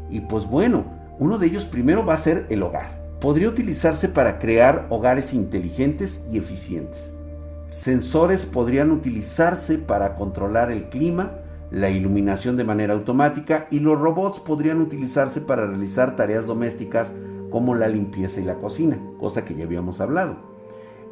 Y 0.09 0.21
pues 0.21 0.45
bueno, 0.45 0.94
uno 1.19 1.38
de 1.38 1.48
ellos 1.48 1.65
primero 1.65 2.05
va 2.05 2.13
a 2.13 2.17
ser 2.17 2.45
el 2.50 2.63
hogar. 2.63 3.05
Podría 3.19 3.50
utilizarse 3.50 4.10
para 4.10 4.39
crear 4.39 4.88
hogares 4.89 5.34
inteligentes 5.34 6.25
y 6.31 6.38
eficientes. 6.38 7.13
Sensores 7.69 8.45
podrían 8.45 8.91
utilizarse 8.91 9.77
para 9.77 10.15
controlar 10.15 10.72
el 10.72 10.89
clima, 10.89 11.39
la 11.72 11.89
iluminación 11.89 12.57
de 12.57 12.63
manera 12.63 12.93
automática 12.93 13.67
y 13.72 13.79
los 13.79 14.00
robots 14.00 14.39
podrían 14.39 14.79
utilizarse 14.79 15.41
para 15.41 15.65
realizar 15.65 16.15
tareas 16.15 16.45
domésticas 16.45 17.13
como 17.50 17.75
la 17.75 17.88
limpieza 17.88 18.41
y 18.41 18.43
la 18.43 18.55
cocina, 18.55 19.00
cosa 19.19 19.45
que 19.45 19.55
ya 19.55 19.63
habíamos 19.63 20.01
hablado. 20.01 20.38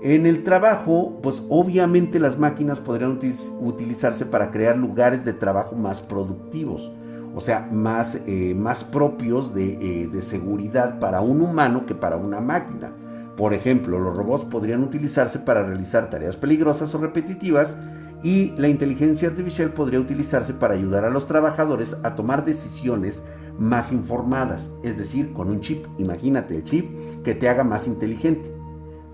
En 0.01 0.25
el 0.25 0.43
trabajo, 0.43 1.19
pues 1.23 1.43
obviamente 1.49 2.19
las 2.19 2.37
máquinas 2.37 2.81
podrían 2.81 3.17
utilizarse 3.61 4.25
para 4.25 4.51
crear 4.51 4.77
lugares 4.77 5.23
de 5.23 5.31
trabajo 5.31 5.77
más 5.77 6.01
productivos, 6.01 6.91
o 7.35 7.39
sea, 7.39 7.67
más, 7.71 8.21
eh, 8.27 8.53
más 8.55 8.83
propios 8.83 9.53
de, 9.53 9.73
eh, 9.73 10.07
de 10.07 10.21
seguridad 10.21 10.99
para 10.99 11.21
un 11.21 11.41
humano 11.41 11.85
que 11.85 11.95
para 11.95 12.17
una 12.17 12.39
máquina. 12.39 12.91
Por 13.35 13.53
ejemplo, 13.53 13.97
los 13.97 14.15
robots 14.15 14.45
podrían 14.45 14.83
utilizarse 14.83 15.39
para 15.39 15.63
realizar 15.63 16.09
tareas 16.09 16.37
peligrosas 16.37 16.93
o 16.93 16.99
repetitivas 16.99 17.75
y 18.21 18.53
la 18.57 18.69
inteligencia 18.69 19.27
artificial 19.27 19.71
podría 19.71 19.99
utilizarse 19.99 20.53
para 20.53 20.75
ayudar 20.75 21.03
a 21.03 21.09
los 21.09 21.27
trabajadores 21.27 21.97
a 22.03 22.15
tomar 22.15 22.45
decisiones 22.45 23.23
más 23.57 23.91
informadas, 23.91 24.69
es 24.83 24.97
decir, 24.97 25.33
con 25.33 25.49
un 25.49 25.61
chip. 25.61 25.85
Imagínate 25.97 26.55
el 26.55 26.63
chip 26.63 26.89
que 27.23 27.35
te 27.35 27.49
haga 27.49 27.63
más 27.63 27.87
inteligente. 27.87 28.49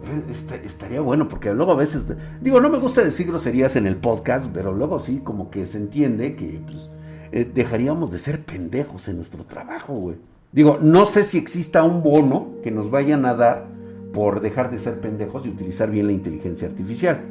Eh, 0.03 0.23
estaría 0.63 1.01
bueno 1.01 1.27
porque 1.27 1.53
luego 1.53 1.71
a 1.71 1.75
veces, 1.75 2.05
digo, 2.39 2.61
no 2.61 2.69
me 2.69 2.77
gusta 2.77 3.03
decir 3.03 3.27
groserías 3.27 3.75
en 3.75 3.88
el 3.88 3.97
podcast, 3.97 4.49
pero 4.53 4.73
luego 4.73 4.99
sí 4.99 5.21
como 5.21 5.49
que 5.49 5.65
se 5.65 5.77
entiende 5.77 6.35
que 6.35 6.61
pues, 6.65 6.89
eh, 7.31 7.50
dejaríamos 7.51 8.12
de 8.12 8.17
ser 8.17 8.43
pendejos 8.43 9.07
en 9.07 9.17
nuestro 9.17 9.45
trabajo, 9.45 9.93
güey. 9.93 10.17
Digo, 10.51 10.79
no 10.81 11.05
sé 11.05 11.24
si 11.24 11.38
exista 11.38 11.83
un 11.83 12.01
bono 12.01 12.55
que 12.63 12.71
nos 12.71 12.89
vayan 12.89 13.25
a 13.25 13.36
dar 13.36 13.67
por 14.13 14.41
dejar 14.41 14.71
de 14.71 14.79
ser 14.79 15.00
pendejos 15.00 15.45
y 15.45 15.50
utilizar 15.50 15.91
bien 15.91 16.07
la 16.07 16.13
inteligencia 16.13 16.67
artificial. 16.67 17.21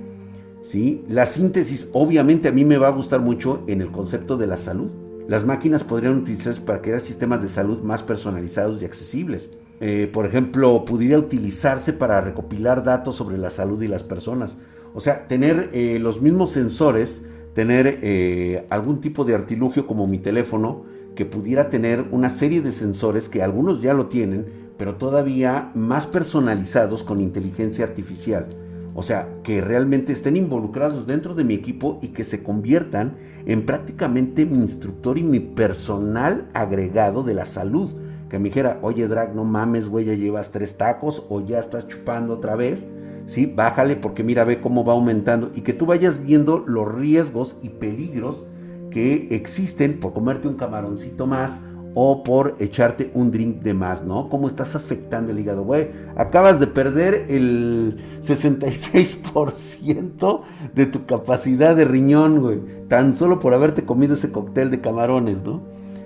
¿sí? 0.63 1.05
La 1.09 1.27
síntesis 1.27 1.89
obviamente 1.93 2.49
a 2.49 2.53
mí 2.53 2.65
me 2.65 2.79
va 2.79 2.89
a 2.89 2.93
gustar 2.93 3.21
mucho 3.21 3.63
en 3.67 3.81
el 3.81 3.91
concepto 3.91 4.37
de 4.37 4.47
la 4.47 4.57
salud. 4.57 4.91
Las 5.27 5.45
máquinas 5.45 5.85
podrían 5.85 6.17
utilizarse 6.17 6.61
para 6.61 6.81
crear 6.81 7.01
sistemas 7.01 7.43
de 7.43 7.49
salud 7.49 7.83
más 7.83 8.03
personalizados 8.03 8.81
y 8.81 8.85
accesibles. 8.85 9.51
Eh, 9.81 10.09
por 10.13 10.25
ejemplo, 10.25 10.85
pudiera 10.85 11.19
utilizarse 11.19 11.93
para 11.93 12.21
recopilar 12.21 12.83
datos 12.83 13.17
sobre 13.17 13.37
la 13.37 13.51
salud 13.51 13.81
y 13.83 13.89
las 13.89 14.05
personas. 14.05 14.57
O 14.95 15.01
sea, 15.01 15.29
tener 15.29 15.71
eh, 15.73 15.99
los 16.01 16.23
mismos 16.23 16.51
sensores, 16.53 17.23
tener 17.55 17.99
eh, 18.03 18.67
algún 18.71 19.01
tipo 19.01 19.25
de 19.25 19.35
artilugio 19.35 19.87
como 19.87 20.07
mi 20.07 20.19
teléfono, 20.19 20.85
que 21.15 21.27
pudiera 21.27 21.69
tener 21.71 22.07
una 22.11 22.31
serie 22.31 22.61
de 22.61 22.73
sensores 22.73 23.29
que 23.29 23.43
algunos 23.43 23.83
ya 23.83 23.95
lo 23.95 24.07
tienen, 24.07 24.47
pero 24.77 24.97
todavía 24.97 25.73
más 25.75 26.07
personalizados 26.07 27.03
con 27.03 27.21
inteligencia 27.21 27.85
artificial 27.85 28.47
o 28.99 29.05
sea, 29.05 29.29
que 29.45 29.61
realmente 29.61 30.13
estén 30.13 30.37
involucrados 30.37 31.07
dentro 31.07 31.33
de 31.37 31.45
mi 31.45 31.55
equipo 31.55 32.01
y 32.03 32.09
que 32.09 32.25
se 32.25 32.43
conviertan 32.43 33.17
en 33.47 33.65
prácticamente 33.65 34.45
mi 34.45 34.57
instructor 34.57 35.19
y 35.19 35.23
mi 35.23 35.39
personal 35.39 36.49
agregado 36.53 37.23
de 37.23 37.33
la 37.33 37.47
salud. 37.47 37.93
Que 38.29 38.41
me 38.41 38.49
dijera, 38.49 38.81
oye 38.83 39.07
Drag, 39.07 39.37
no 39.37 39.45
mames, 39.45 39.89
güey, 39.89 40.07
ya 40.07 40.15
llevas 40.15 40.51
tres 40.51 40.77
tacos 40.77 41.23
o 41.29 41.41
ya 41.41 41.61
estás 41.61 41.87
chupando 41.87 42.35
otra 42.35 42.57
vez. 42.57 42.89
Sí, 43.29 43.45
bájale 43.45 43.95
porque 43.95 44.25
mira, 44.25 44.45
ve 44.45 44.63
cómo 44.63 44.87
va 44.87 44.95
aumentando 44.95 45.51
y 45.55 45.61
que 45.61 45.75
tú 45.75 45.85
vayas 45.85 46.25
viendo 46.25 46.65
los 46.67 46.91
riesgos 46.91 47.57
y 47.63 47.69
peligros 47.69 48.45
que 48.91 49.29
existen 49.33 50.01
por 50.01 50.15
comerte 50.15 50.49
un 50.49 50.57
camaroncito 50.57 51.27
más 51.27 51.61
o 51.93 52.23
por 52.23 52.57
echarte 52.59 53.11
un 53.13 53.31
drink 53.31 53.61
de 53.61 53.75
más, 53.75 54.03
¿no? 54.03 54.31
¿Cómo 54.31 54.49
estás 54.49 54.75
afectando 54.75 55.31
el 55.31 55.41
hígado, 55.41 55.63
güey? 55.63 55.91
Acabas 56.17 56.59
de 56.59 56.69
perder 56.69 57.27
el 57.29 57.99
66% 58.23 60.41
de 60.75 60.87
tu 60.87 61.05
capacidad 61.05 61.77
de 61.77 61.85
riñón, 61.85 62.41
güey. 62.41 62.61
Tan 62.89 63.15
solo 63.15 63.41
por 63.41 63.53
haberte 63.53 63.85
comido 63.85 64.15
ese 64.15 64.33
cóctel 64.33 64.71
de 64.71 64.81
camarones, 64.81 65.45
¿no? 65.45 65.65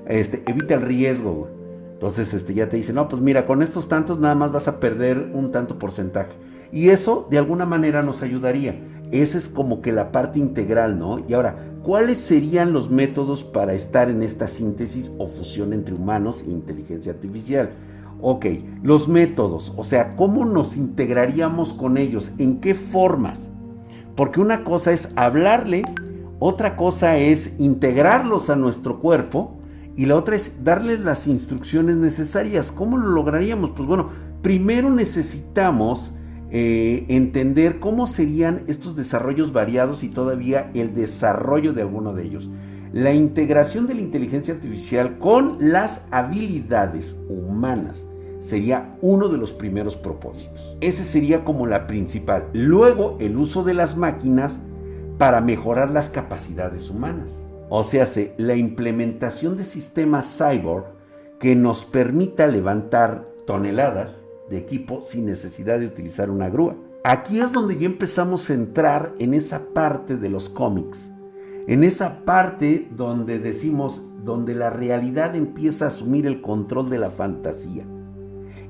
Este, 0.08 0.42
evita 0.50 0.74
el 0.74 0.82
riesgo. 0.82 1.48
Entonces, 1.92 2.34
este, 2.34 2.52
ya 2.52 2.68
te 2.68 2.78
dice, 2.78 2.92
no, 2.92 3.08
pues 3.08 3.22
mira, 3.22 3.46
con 3.46 3.62
estos 3.62 3.86
tantos 3.86 4.18
nada 4.18 4.34
más 4.34 4.50
vas 4.50 4.66
a 4.66 4.80
perder 4.80 5.30
un 5.34 5.52
tanto 5.52 5.78
porcentaje. 5.78 6.32
Y 6.72 6.88
eso 6.88 7.28
de 7.30 7.38
alguna 7.38 7.66
manera 7.66 8.02
nos 8.02 8.22
ayudaría. 8.22 8.80
Esa 9.12 9.36
es 9.36 9.50
como 9.50 9.82
que 9.82 9.92
la 9.92 10.10
parte 10.10 10.38
integral, 10.38 10.98
¿no? 10.98 11.22
Y 11.28 11.34
ahora, 11.34 11.56
¿cuáles 11.82 12.16
serían 12.16 12.72
los 12.72 12.90
métodos 12.90 13.44
para 13.44 13.74
estar 13.74 14.08
en 14.08 14.22
esta 14.22 14.48
síntesis 14.48 15.12
o 15.18 15.28
fusión 15.28 15.74
entre 15.74 15.94
humanos 15.94 16.42
e 16.46 16.50
inteligencia 16.50 17.12
artificial? 17.12 17.72
Ok, 18.22 18.46
los 18.82 19.08
métodos, 19.08 19.74
o 19.76 19.84
sea, 19.84 20.16
¿cómo 20.16 20.46
nos 20.46 20.76
integraríamos 20.76 21.74
con 21.74 21.98
ellos? 21.98 22.32
¿En 22.38 22.60
qué 22.60 22.74
formas? 22.74 23.50
Porque 24.16 24.40
una 24.40 24.64
cosa 24.64 24.92
es 24.92 25.10
hablarle, 25.16 25.82
otra 26.38 26.76
cosa 26.76 27.18
es 27.18 27.56
integrarlos 27.58 28.48
a 28.48 28.56
nuestro 28.56 29.00
cuerpo 29.00 29.58
y 29.94 30.06
la 30.06 30.16
otra 30.16 30.36
es 30.36 30.64
darles 30.64 31.00
las 31.00 31.26
instrucciones 31.26 31.96
necesarias. 31.96 32.72
¿Cómo 32.72 32.96
lo 32.96 33.08
lograríamos? 33.08 33.70
Pues 33.70 33.86
bueno, 33.86 34.08
primero 34.40 34.88
necesitamos 34.88 36.14
eh, 36.54 37.06
entender 37.08 37.80
cómo 37.80 38.06
serían 38.06 38.60
estos 38.66 38.94
desarrollos 38.94 39.54
variados 39.54 40.04
y 40.04 40.08
todavía 40.08 40.70
el 40.74 40.94
desarrollo 40.94 41.72
de 41.72 41.80
alguno 41.80 42.12
de 42.12 42.24
ellos. 42.24 42.50
La 42.92 43.14
integración 43.14 43.86
de 43.86 43.94
la 43.94 44.02
inteligencia 44.02 44.52
artificial 44.52 45.18
con 45.18 45.56
las 45.60 46.08
habilidades 46.10 47.16
humanas 47.30 48.06
sería 48.38 48.98
uno 49.00 49.28
de 49.28 49.38
los 49.38 49.54
primeros 49.54 49.96
propósitos. 49.96 50.76
Ese 50.82 51.04
sería 51.04 51.42
como 51.42 51.66
la 51.66 51.86
principal. 51.86 52.50
Luego 52.52 53.16
el 53.18 53.38
uso 53.38 53.64
de 53.64 53.72
las 53.72 53.96
máquinas 53.96 54.60
para 55.16 55.40
mejorar 55.40 55.90
las 55.90 56.10
capacidades 56.10 56.90
humanas. 56.90 57.46
O 57.70 57.82
sea, 57.82 58.04
la 58.36 58.56
implementación 58.56 59.56
de 59.56 59.64
sistemas 59.64 60.36
cyborg 60.36 60.84
que 61.40 61.56
nos 61.56 61.86
permita 61.86 62.46
levantar 62.46 63.26
toneladas 63.46 64.21
equipo 64.58 65.00
sin 65.00 65.26
necesidad 65.26 65.78
de 65.78 65.86
utilizar 65.86 66.30
una 66.30 66.48
grúa. 66.48 66.76
Aquí 67.04 67.40
es 67.40 67.52
donde 67.52 67.78
ya 67.78 67.86
empezamos 67.86 68.48
a 68.48 68.54
entrar 68.54 69.14
en 69.18 69.34
esa 69.34 69.72
parte 69.74 70.16
de 70.16 70.30
los 70.30 70.48
cómics, 70.48 71.10
en 71.66 71.84
esa 71.84 72.24
parte 72.24 72.88
donde 72.96 73.38
decimos, 73.38 74.02
donde 74.24 74.54
la 74.54 74.70
realidad 74.70 75.34
empieza 75.34 75.86
a 75.86 75.88
asumir 75.88 76.26
el 76.26 76.40
control 76.40 76.90
de 76.90 76.98
la 76.98 77.10
fantasía 77.10 77.84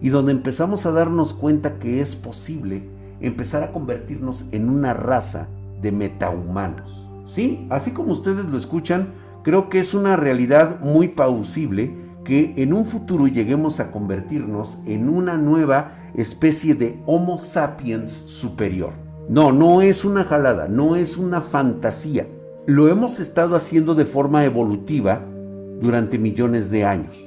y 0.01 0.09
donde 0.09 0.33
empezamos 0.33 0.85
a 0.85 0.93
darnos 0.93 1.35
cuenta 1.35 1.79
que 1.79 2.01
es 2.01 2.17
posible 2.17 2.89
empezar 3.21 3.63
a 3.63 3.73
convertirnos 3.73 4.47
en 4.51 4.69
una 4.69 4.95
raza 4.95 5.49
de 5.81 5.93
metahumanos. 5.93 7.07
Sí, 7.27 7.67
así 7.71 7.93
como 7.93 8.13
ustedes 8.13 8.47
lo 8.47 8.59
escuchan, 8.59 9.13
creo 9.45 9.69
que 9.69 9.79
es 9.79 9.95
una 9.95 10.17
realidad 10.17 10.81
muy 10.81 11.09
pausible 11.09 11.95
que 12.25 12.55
en 12.57 12.73
un 12.73 12.87
futuro 12.87 13.27
lleguemos 13.27 13.81
a 13.81 13.91
convertirnos 13.91 14.79
en 14.87 15.09
una 15.09 15.37
nueva 15.37 15.97
especie 16.15 16.75
de 16.75 17.01
Homo 17.07 17.39
sapiens 17.39 18.13
superior. 18.13 18.93
No, 19.29 19.53
no 19.53 19.83
es 19.83 20.05
una 20.05 20.25
jalada, 20.25 20.69
no 20.69 20.97
es 20.97 21.17
una 21.17 21.41
fantasía. 21.41 22.29
Lo 22.67 22.89
hemos 22.89 23.19
estado 23.19 23.57
haciendo 23.57 23.95
de 23.95 24.05
forma 24.05 24.45
evolutiva 24.45 25.25
durante 25.81 26.19
millones 26.19 26.71
de 26.71 26.85
años. 26.85 27.19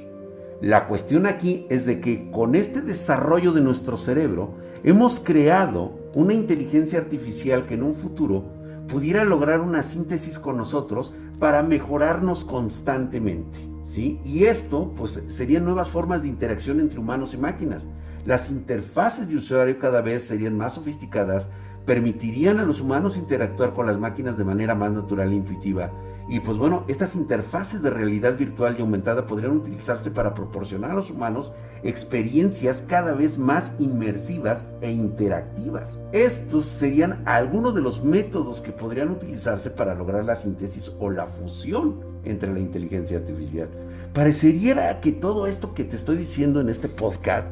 La 0.62 0.88
cuestión 0.88 1.26
aquí 1.26 1.66
es 1.68 1.84
de 1.84 2.00
que 2.00 2.30
con 2.30 2.54
este 2.54 2.80
desarrollo 2.80 3.52
de 3.52 3.60
nuestro 3.60 3.98
cerebro 3.98 4.54
hemos 4.84 5.20
creado 5.20 5.92
una 6.14 6.32
inteligencia 6.32 6.98
artificial 6.98 7.66
que 7.66 7.74
en 7.74 7.82
un 7.82 7.94
futuro 7.94 8.44
pudiera 8.88 9.24
lograr 9.24 9.60
una 9.60 9.82
síntesis 9.82 10.38
con 10.38 10.56
nosotros 10.56 11.12
para 11.38 11.62
mejorarnos 11.62 12.44
constantemente. 12.44 13.75
¿Sí? 13.86 14.20
Y 14.24 14.44
esto, 14.44 14.92
pues, 14.94 15.22
serían 15.28 15.64
nuevas 15.64 15.88
formas 15.88 16.22
de 16.22 16.28
interacción 16.28 16.80
entre 16.80 16.98
humanos 17.00 17.32
y 17.32 17.38
máquinas. 17.38 17.88
Las 18.26 18.50
interfaces 18.50 19.28
de 19.28 19.36
usuario 19.36 19.78
cada 19.78 20.02
vez 20.02 20.24
serían 20.24 20.58
más 20.58 20.74
sofisticadas, 20.74 21.48
permitirían 21.86 22.58
a 22.58 22.64
los 22.64 22.80
humanos 22.80 23.16
interactuar 23.16 23.72
con 23.72 23.86
las 23.86 23.98
máquinas 23.98 24.36
de 24.36 24.44
manera 24.44 24.74
más 24.74 24.90
natural 24.90 25.30
e 25.30 25.36
intuitiva. 25.36 25.92
Y 26.28 26.40
pues 26.40 26.58
bueno, 26.58 26.82
estas 26.88 27.14
interfaces 27.14 27.82
de 27.82 27.90
realidad 27.90 28.36
virtual 28.36 28.74
y 28.76 28.80
aumentada 28.80 29.28
podrían 29.28 29.52
utilizarse 29.52 30.10
para 30.10 30.34
proporcionar 30.34 30.90
a 30.90 30.94
los 30.94 31.12
humanos 31.12 31.52
experiencias 31.84 32.82
cada 32.82 33.12
vez 33.12 33.38
más 33.38 33.74
inmersivas 33.78 34.68
e 34.80 34.90
interactivas. 34.90 36.02
Estos 36.10 36.66
serían 36.66 37.22
algunos 37.26 37.76
de 37.76 37.82
los 37.82 38.02
métodos 38.02 38.60
que 38.60 38.72
podrían 38.72 39.10
utilizarse 39.10 39.70
para 39.70 39.94
lograr 39.94 40.24
la 40.24 40.34
síntesis 40.34 40.90
o 40.98 41.10
la 41.10 41.28
fusión 41.28 42.15
entre 42.26 42.52
la 42.52 42.60
inteligencia 42.60 43.18
artificial. 43.18 43.68
Parecería 44.12 45.00
que 45.00 45.12
todo 45.12 45.46
esto 45.46 45.74
que 45.74 45.84
te 45.84 45.96
estoy 45.96 46.16
diciendo 46.16 46.60
en 46.60 46.68
este 46.68 46.88
podcast 46.88 47.48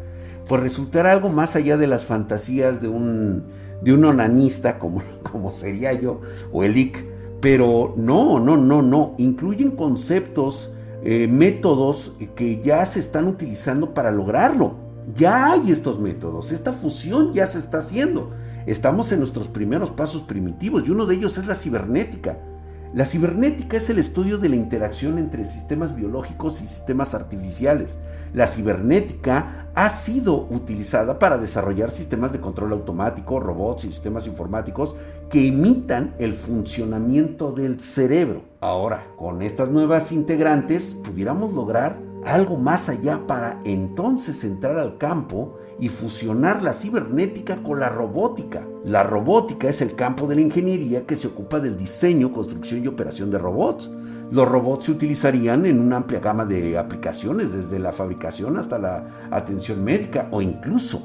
pues 0.49 0.61
resultará 0.61 1.13
algo 1.13 1.31
más 1.31 1.57
allá 1.57 1.77
de 1.77 1.87
las 1.87 2.05
fantasías 2.05 2.83
de 2.83 2.89
un 2.89 3.45
de 3.83 3.93
un 3.93 4.05
onanista 4.05 4.79
como, 4.79 5.03
como 5.31 5.51
sería 5.51 5.93
yo 5.93 6.21
o 6.53 6.65
el 6.65 6.77
IC, 6.77 7.05
pero 7.41 7.95
no, 7.97 8.41
no, 8.41 8.57
no, 8.57 8.83
no, 8.83 9.15
incluyen 9.19 9.73
conceptos, 9.73 10.73
eh, 11.03 11.29
métodos 11.29 12.13
que 12.35 12.63
ya 12.63 12.85
se 12.87 13.01
están 13.01 13.29
utilizando 13.29 13.93
para 13.93 14.11
lograrlo. 14.11 14.83
Ya 15.15 15.53
hay 15.53 15.71
estos 15.71 15.99
métodos, 15.99 16.51
esta 16.51 16.73
fusión 16.73 17.35
ya 17.35 17.47
se 17.47 17.59
está 17.59 17.79
haciendo. 17.79 18.31
Estamos 18.65 19.13
en 19.13 19.19
nuestros 19.19 19.49
primeros 19.49 19.91
pasos 19.91 20.23
primitivos 20.23 20.85
y 20.87 20.91
uno 20.91 21.05
de 21.05 21.17
ellos 21.17 21.37
es 21.37 21.47
la 21.47 21.55
cibernética. 21.55 22.39
La 22.95 23.05
cibernética 23.05 23.77
es 23.77 23.91
el 23.91 23.99
estudio 23.99 24.39
de 24.39 24.49
la 24.49 24.55
interacción 24.55 25.19
entre 25.19 25.45
sistemas 25.45 25.97
biológicos 25.97 26.63
y 26.63 26.67
sistemas 26.69 27.13
artificiales. 27.13 27.99
La 28.33 28.47
cibernética 28.47 29.67
ha 29.75 29.89
sido 29.89 30.47
utilizada 30.49 31.19
para 31.19 31.37
desarrollar 31.37 31.91
sistemas 31.91 32.33
de 32.33 32.41
control 32.41 32.71
automático, 32.71 33.41
robots 33.41 33.85
y 33.85 33.89
sistemas 33.89 34.29
informáticos 34.29 34.95
que 35.29 35.41
imitan 35.41 36.15
el 36.21 36.35
funcionamiento 36.35 37.51
del 37.51 37.81
cerebro. 37.81 38.45
Ahora, 38.61 39.09
con 39.17 39.43
estas 39.43 39.71
nuevas 39.71 40.13
integrantes, 40.13 40.95
pudiéramos 40.95 41.53
lograr 41.53 41.99
algo 42.27 42.57
más 42.57 42.89
allá 42.89 43.27
para 43.27 43.61
entonces 43.65 44.45
entrar 44.45 44.79
al 44.79 44.99
campo 44.99 45.59
y 45.79 45.89
fusionar 45.89 46.63
la 46.63 46.73
cibernética 46.73 47.63
con 47.63 47.81
la 47.81 47.89
robótica. 47.89 48.67
La 48.85 49.03
robótica 49.03 49.69
es 49.69 49.83
el 49.83 49.95
campo 49.95 50.27
de 50.27 50.37
la 50.37 50.41
ingeniería 50.41 51.07
que 51.07 51.17
se 51.17 51.29
ocupa 51.29 51.61
del 51.61 51.77
diseño, 51.77 52.33
construcción 52.33 52.83
y 52.83 52.87
operación 52.87 53.31
de 53.31 53.39
robots. 53.39 53.91
Los 54.31 54.49
robots 54.49 54.87
se 54.87 54.93
utilizarían 54.93 55.67
en 55.67 55.81
una 55.81 55.97
amplia 55.97 56.21
gama 56.21 56.45
de 56.45 56.79
aplicaciones, 56.79 57.53
desde 57.53 57.79
la 57.79 57.93
fabricación 57.93 58.57
hasta 58.57 58.79
la 58.79 59.07
atención 59.31 59.85
médica 59.85 60.29
o 60.31 60.41
incluso 60.41 61.03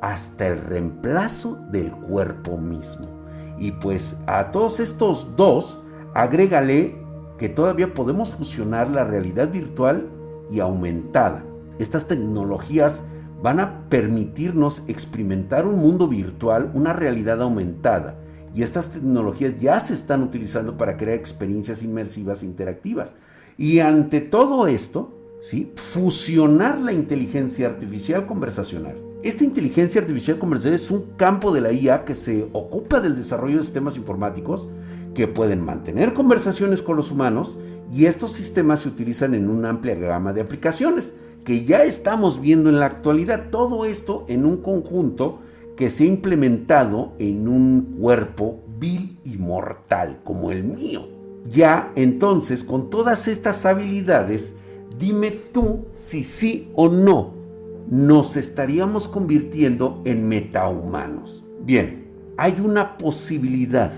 hasta 0.00 0.48
el 0.48 0.60
reemplazo 0.62 1.58
del 1.70 1.90
cuerpo 1.92 2.56
mismo. 2.58 3.06
Y 3.58 3.72
pues 3.72 4.18
a 4.26 4.50
todos 4.52 4.80
estos 4.80 5.34
dos, 5.36 5.80
agrégale 6.14 6.96
que 7.38 7.48
todavía 7.48 7.94
podemos 7.94 8.30
fusionar 8.30 8.90
la 8.90 9.04
realidad 9.04 9.50
virtual 9.50 10.08
y 10.50 10.60
aumentada. 10.60 11.44
Estas 11.78 12.06
tecnologías 12.06 13.02
van 13.42 13.60
a 13.60 13.88
permitirnos 13.88 14.82
experimentar 14.88 15.66
un 15.66 15.78
mundo 15.78 16.08
virtual, 16.08 16.70
una 16.74 16.92
realidad 16.92 17.40
aumentada. 17.40 18.18
Y 18.54 18.62
estas 18.62 18.90
tecnologías 18.90 19.56
ya 19.58 19.78
se 19.78 19.94
están 19.94 20.22
utilizando 20.22 20.76
para 20.76 20.96
crear 20.96 21.16
experiencias 21.16 21.82
inmersivas 21.82 22.42
e 22.42 22.46
interactivas. 22.46 23.14
Y 23.56 23.78
ante 23.80 24.20
todo 24.20 24.66
esto, 24.66 25.14
¿sí? 25.40 25.72
fusionar 25.76 26.80
la 26.80 26.92
inteligencia 26.92 27.66
artificial 27.66 28.26
conversacional. 28.26 28.96
Esta 29.22 29.44
inteligencia 29.44 30.00
artificial 30.00 30.38
conversacional 30.38 30.78
es 30.78 30.90
un 30.90 31.16
campo 31.16 31.52
de 31.52 31.60
la 31.60 31.72
IA 31.72 32.04
que 32.04 32.14
se 32.14 32.48
ocupa 32.52 33.00
del 33.00 33.16
desarrollo 33.16 33.56
de 33.56 33.64
sistemas 33.64 33.96
informáticos 33.96 34.68
que 35.14 35.26
pueden 35.26 35.60
mantener 35.64 36.14
conversaciones 36.14 36.82
con 36.82 36.96
los 36.96 37.10
humanos 37.10 37.58
y 37.90 38.06
estos 38.06 38.32
sistemas 38.32 38.80
se 38.80 38.88
utilizan 38.88 39.34
en 39.34 39.48
una 39.48 39.70
amplia 39.70 39.94
gama 39.94 40.32
de 40.32 40.42
aplicaciones 40.42 41.14
que 41.44 41.64
ya 41.64 41.82
estamos 41.84 42.40
viendo 42.40 42.68
en 42.68 42.78
la 42.78 42.86
actualidad. 42.86 43.50
Todo 43.50 43.84
esto 43.86 44.26
en 44.28 44.44
un 44.44 44.58
conjunto 44.58 45.40
que 45.76 45.90
se 45.90 46.04
ha 46.04 46.06
implementado 46.06 47.12
en 47.18 47.48
un 47.48 47.96
cuerpo 47.98 48.60
vil 48.78 49.18
y 49.24 49.38
mortal 49.38 50.20
como 50.24 50.50
el 50.50 50.64
mío. 50.64 51.08
Ya 51.50 51.92
entonces, 51.96 52.64
con 52.64 52.90
todas 52.90 53.28
estas 53.28 53.64
habilidades, 53.64 54.52
dime 54.98 55.30
tú 55.30 55.86
si 55.94 56.24
sí 56.24 56.70
o 56.74 56.88
no 56.88 57.32
nos 57.90 58.36
estaríamos 58.36 59.08
convirtiendo 59.08 60.02
en 60.04 60.28
metahumanos. 60.28 61.44
Bien, 61.62 62.08
hay 62.36 62.60
una 62.62 62.98
posibilidad 62.98 63.92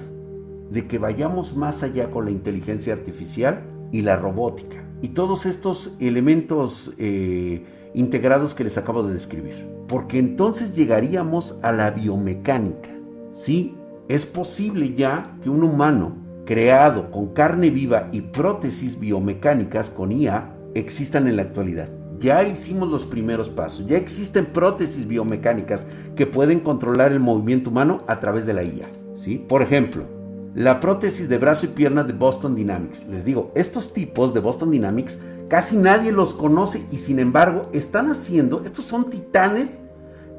de 0.71 0.87
que 0.87 0.99
vayamos 0.99 1.57
más 1.57 1.83
allá 1.83 2.11
con 2.11 2.27
la 2.27 2.31
inteligencia 2.31 2.93
artificial 2.93 3.65
y 3.93 4.03
la 4.03 4.17
robótica 4.17 4.81
y 5.03 5.09
todos 5.09 5.47
estos 5.47 5.93
elementos 6.01 6.93
eh, 6.99 7.65
integrados 7.95 8.55
que 8.55 8.65
les 8.65 8.77
acabo 8.79 9.03
de 9.03 9.15
describir. 9.15 9.69
Porque 9.89 10.19
entonces 10.19 10.73
llegaríamos 10.73 11.59
a 11.63 11.73
la 11.73 11.91
biomecánica. 11.91 12.91
Sí, 13.33 13.75
es 14.09 14.27
posible 14.27 14.95
ya 14.95 15.37
que 15.43 15.51
un 15.51 15.63
humano 15.63 16.17
creado 16.45 17.11
con 17.11 17.29
carne 17.29 17.71
viva 17.71 18.09
y 18.13 18.23
prótesis 18.23 18.99
biomecánicas 18.99 19.91
con 19.91 20.13
IA 20.13 20.55
existan 20.75 21.29
en 21.29 21.37
la 21.37 21.43
actualidad. 21.43 21.89
Ya 22.19 22.43
hicimos 22.43 22.91
los 22.91 23.07
primeros 23.07 23.49
pasos, 23.49 23.87
ya 23.87 23.97
existen 23.97 24.47
prótesis 24.47 25.07
biomecánicas 25.07 25.87
que 26.15 26.27
pueden 26.27 26.61
controlar 26.61 27.13
el 27.13 27.21
movimiento 27.21 27.71
humano 27.71 28.05
a 28.07 28.21
través 28.21 28.45
de 28.45 28.53
la 28.53 28.63
IA. 28.63 28.89
¿sí? 29.15 29.39
Por 29.39 29.63
ejemplo, 29.63 30.05
la 30.55 30.81
prótesis 30.81 31.29
de 31.29 31.39
brazo 31.39 31.67
y 31.67 31.69
pierna 31.69 32.03
de 32.03 32.13
Boston 32.13 32.57
Dynamics. 32.57 33.05
Les 33.09 33.25
digo, 33.25 33.53
estos 33.55 33.93
tipos 33.93 34.35
de 34.35 34.41
Boston 34.41 34.71
Dynamics 34.71 35.19
casi 35.49 35.77
nadie 35.77 36.13
los 36.13 36.35
conoce 36.35 36.85
y 36.91 36.99
sin 36.99 37.19
embargo 37.19 37.69
están 37.73 38.11
haciendo, 38.11 38.63
estos 38.65 38.85
son 38.85 39.11
titanes, 39.11 39.81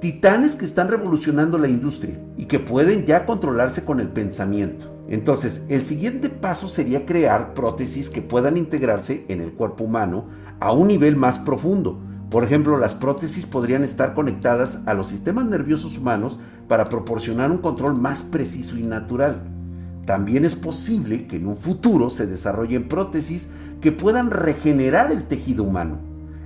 titanes 0.02 0.56
que 0.56 0.66
están 0.66 0.90
revolucionando 0.90 1.58
la 1.58 1.70
industria 1.70 2.20
y 2.38 2.46
que 2.46 2.60
pueden 2.60 3.06
ya 3.06 3.26
controlarse 3.26 3.86
con 3.86 4.00
el 4.00 4.10
pensamiento. 4.10 4.88
Entonces, 5.08 5.64
el 5.70 5.86
siguiente 5.86 6.30
paso 6.30 6.68
sería 6.68 7.06
crear 7.06 7.54
prótesis 7.54 8.10
que 8.10 8.22
puedan 8.22 8.58
integrarse 8.58 9.26
en 9.30 9.42
el 9.42 9.54
cuerpo 9.54 9.84
humano 9.84 10.26
a 10.60 10.72
un 10.72 10.88
nivel 10.88 11.16
más 11.16 11.40
profundo. 11.40 12.00
Por 12.30 12.46
ejemplo, 12.46 12.78
las 12.78 12.94
prótesis 12.94 13.46
podrían 13.46 13.84
estar 13.84 14.14
conectadas 14.14 14.82
a 14.86 14.94
los 14.94 15.08
sistemas 15.08 15.46
nerviosos 15.46 15.98
humanos 15.98 16.40
para 16.70 16.86
proporcionar 16.86 17.52
un 17.52 17.58
control 17.58 18.00
más 18.00 18.24
preciso 18.24 18.78
y 18.78 18.84
natural. 18.84 19.61
También 20.06 20.46
es 20.46 20.56
posible 20.56 21.28
que 21.28 21.38
en 21.38 21.48
un 21.48 21.58
futuro 21.58 22.10
se 22.10 22.26
desarrollen 22.26 22.88
prótesis 22.88 23.50
que 23.82 23.92
puedan 23.92 24.32
regenerar 24.32 25.12
el 25.12 25.26
tejido 25.26 25.64
humano. 25.64 26.00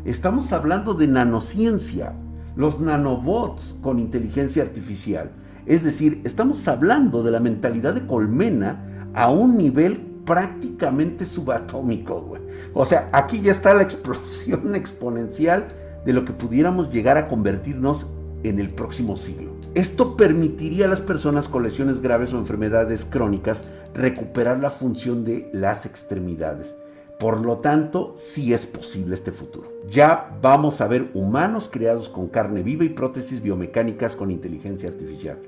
Estamos 0.04 0.52
hablando 0.52 0.94
de 0.94 1.08
nanociencia, 1.08 2.14
los 2.56 2.80
nanobots 2.80 3.78
con 3.82 4.00
inteligencia 4.00 4.64
artificial. 4.64 5.32
Es 5.66 5.84
decir, 5.84 6.22
estamos 6.26 6.68
hablando 6.68 7.24
de 7.24 7.32
la 7.32 7.40
mentalidad 7.40 7.94
de 7.94 8.06
colmena 8.06 9.10
a 9.14 9.32
un 9.32 9.58
nivel 9.58 10.00
prácticamente 10.26 11.26
subatómico. 11.26 12.38
O 12.74 12.86
sea, 12.86 13.10
aquí 13.14 13.42
ya 13.42 13.52
está 13.52 13.74
la 13.74 13.84
explosión 13.84 14.76
exponencial 14.76 15.68
de 16.06 16.14
lo 16.14 16.26
que 16.26 16.34
pudiéramos 16.34 16.90
llegar 16.92 17.18
a 17.18 17.28
convertirnos 17.28 18.12
en 18.44 18.60
el 18.60 18.70
próximo 18.70 19.18
siglo. 19.18 19.55
Esto 19.76 20.16
permitiría 20.16 20.86
a 20.86 20.88
las 20.88 21.02
personas 21.02 21.50
con 21.50 21.62
lesiones 21.62 22.00
graves 22.00 22.34
o 22.34 22.38
enfermedades 22.38 23.04
crónicas 23.04 23.66
recuperar 23.94 24.62
la 24.62 24.70
función 24.70 25.26
de 25.26 25.50
las 25.52 25.86
extremidades. 25.86 26.78
Por 27.20 27.42
lo 27.42 27.58
tanto, 27.58 28.14
sí 28.16 28.54
es 28.54 28.66
posible 28.66 29.16
este 29.16 29.34
futuro. 29.34 29.68
Ya 29.90 30.38
vamos 30.42 30.80
a 30.80 30.88
ver 30.88 31.12
humanos 31.14 31.70
creados 31.70 32.08
con 32.08 32.30
carne 32.30 32.64
viva 32.64 32.86
y 32.86 32.90
prótesis 32.90 33.42
biomecánicas 33.42 34.16
con 34.16 34.32
inteligencia 34.32 34.88
artificial. 34.88 35.40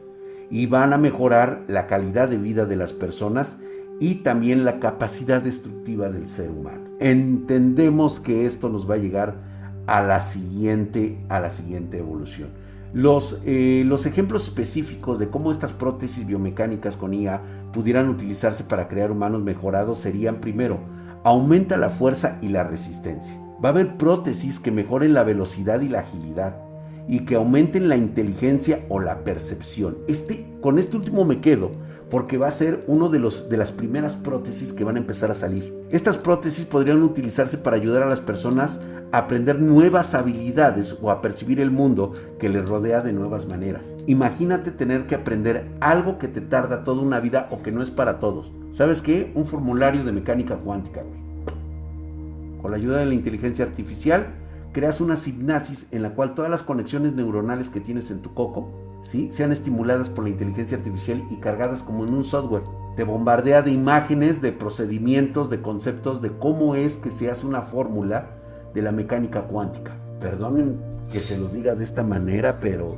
Y 0.49 0.65
van 0.65 0.91
a 0.91 0.97
mejorar 0.97 1.63
la 1.69 1.87
calidad 1.87 2.27
de 2.27 2.37
vida 2.37 2.65
de 2.65 2.75
las 2.75 2.91
personas 2.91 3.59
y 4.01 4.15
también 4.15 4.65
la 4.65 4.81
capacidad 4.81 5.41
destructiva 5.41 6.09
del 6.09 6.27
ser 6.27 6.49
humano. 6.49 6.81
Entendemos 6.99 8.19
que 8.19 8.45
esto 8.45 8.67
nos 8.67 8.89
va 8.89 8.95
a 8.95 8.97
llegar 8.97 9.37
a 9.87 10.01
la 10.03 10.21
siguiente, 10.21 11.17
a 11.29 11.39
la 11.39 11.49
siguiente 11.49 11.99
evolución. 11.99 12.66
Los, 12.93 13.41
eh, 13.45 13.83
los, 13.85 14.05
ejemplos 14.05 14.45
específicos 14.45 15.19
de 15.19 15.29
cómo 15.29 15.51
estas 15.51 15.73
prótesis 15.73 16.25
biomecánicas 16.25 16.95
con 16.95 17.13
IA 17.13 17.41
pudieran 17.73 18.09
utilizarse 18.09 18.63
para 18.63 18.87
crear 18.87 19.11
humanos 19.11 19.41
mejorados 19.41 19.99
serían, 19.99 20.39
primero, 20.39 20.79
aumenta 21.23 21.77
la 21.77 21.89
fuerza 21.89 22.39
y 22.41 22.49
la 22.49 22.63
resistencia. 22.63 23.37
Va 23.63 23.69
a 23.69 23.71
haber 23.71 23.97
prótesis 23.97 24.59
que 24.59 24.71
mejoren 24.71 25.13
la 25.13 25.23
velocidad 25.23 25.81
y 25.81 25.89
la 25.89 25.99
agilidad 25.99 26.55
y 27.07 27.21
que 27.21 27.35
aumenten 27.35 27.89
la 27.89 27.97
inteligencia 27.97 28.85
o 28.89 28.99
la 28.99 29.23
percepción. 29.23 29.97
Este, 30.07 30.45
con 30.61 30.77
este 30.77 30.97
último 30.97 31.25
me 31.25 31.39
quedo 31.39 31.71
porque 32.09 32.37
va 32.37 32.47
a 32.47 32.51
ser 32.51 32.83
uno 32.87 33.09
de, 33.09 33.19
los, 33.19 33.49
de 33.49 33.57
las 33.57 33.71
primeras 33.71 34.15
prótesis 34.15 34.71
que 34.71 34.83
van 34.83 34.95
a 34.95 34.99
empezar 34.99 35.29
a 35.31 35.35
salir. 35.35 35.73
Estas 35.89 36.17
prótesis 36.17 36.65
podrían 36.65 37.01
utilizarse 37.03 37.57
para 37.57 37.75
ayudar 37.75 38.03
a 38.03 38.09
las 38.09 38.21
personas 38.21 38.79
a 39.11 39.19
aprender 39.19 39.59
nuevas 39.59 40.13
habilidades 40.13 40.97
o 41.01 41.11
a 41.11 41.21
percibir 41.21 41.59
el 41.59 41.71
mundo 41.71 42.13
que 42.39 42.49
les 42.49 42.67
rodea 42.67 43.01
de 43.01 43.13
nuevas 43.13 43.47
maneras. 43.47 43.95
Imagínate 44.05 44.71
tener 44.71 45.05
que 45.05 45.15
aprender 45.15 45.69
algo 45.81 46.17
que 46.17 46.27
te 46.27 46.41
tarda 46.41 46.83
toda 46.83 47.01
una 47.01 47.19
vida 47.19 47.47
o 47.51 47.61
que 47.61 47.71
no 47.71 47.81
es 47.81 47.91
para 47.91 48.19
todos. 48.19 48.51
¿Sabes 48.71 49.01
qué? 49.01 49.31
Un 49.35 49.45
formulario 49.45 50.03
de 50.03 50.11
mecánica 50.11 50.57
cuántica, 50.57 51.03
Con 52.61 52.71
la 52.71 52.77
ayuda 52.77 52.99
de 52.99 53.05
la 53.05 53.13
inteligencia 53.13 53.65
artificial, 53.65 54.27
creas 54.71 55.01
una 55.01 55.15
hipnasis 55.15 55.87
en 55.91 56.03
la 56.03 56.13
cual 56.13 56.35
todas 56.35 56.51
las 56.51 56.63
conexiones 56.63 57.13
neuronales 57.13 57.69
que 57.69 57.79
tienes 57.79 58.11
en 58.11 58.21
tu 58.21 58.33
coco 58.33 58.86
¿sí? 59.01 59.29
sean 59.31 59.51
estimuladas 59.51 60.09
por 60.09 60.23
la 60.23 60.29
inteligencia 60.29 60.77
artificial 60.77 61.23
y 61.29 61.37
cargadas 61.37 61.83
como 61.83 62.05
en 62.05 62.13
un 62.13 62.23
software. 62.23 62.63
Te 62.95 63.03
bombardea 63.03 63.61
de 63.61 63.71
imágenes, 63.71 64.41
de 64.41 64.51
procedimientos, 64.51 65.49
de 65.49 65.61
conceptos, 65.61 66.21
de 66.21 66.31
cómo 66.37 66.75
es 66.75 66.97
que 66.97 67.11
se 67.11 67.29
hace 67.29 67.45
una 67.45 67.61
fórmula 67.61 68.31
de 68.73 68.81
la 68.81 68.91
mecánica 68.91 69.43
cuántica. 69.43 69.95
Perdonen 70.19 70.79
que 71.11 71.21
se 71.21 71.37
los 71.37 71.53
diga 71.53 71.75
de 71.75 71.83
esta 71.83 72.03
manera, 72.03 72.59
pero 72.59 72.95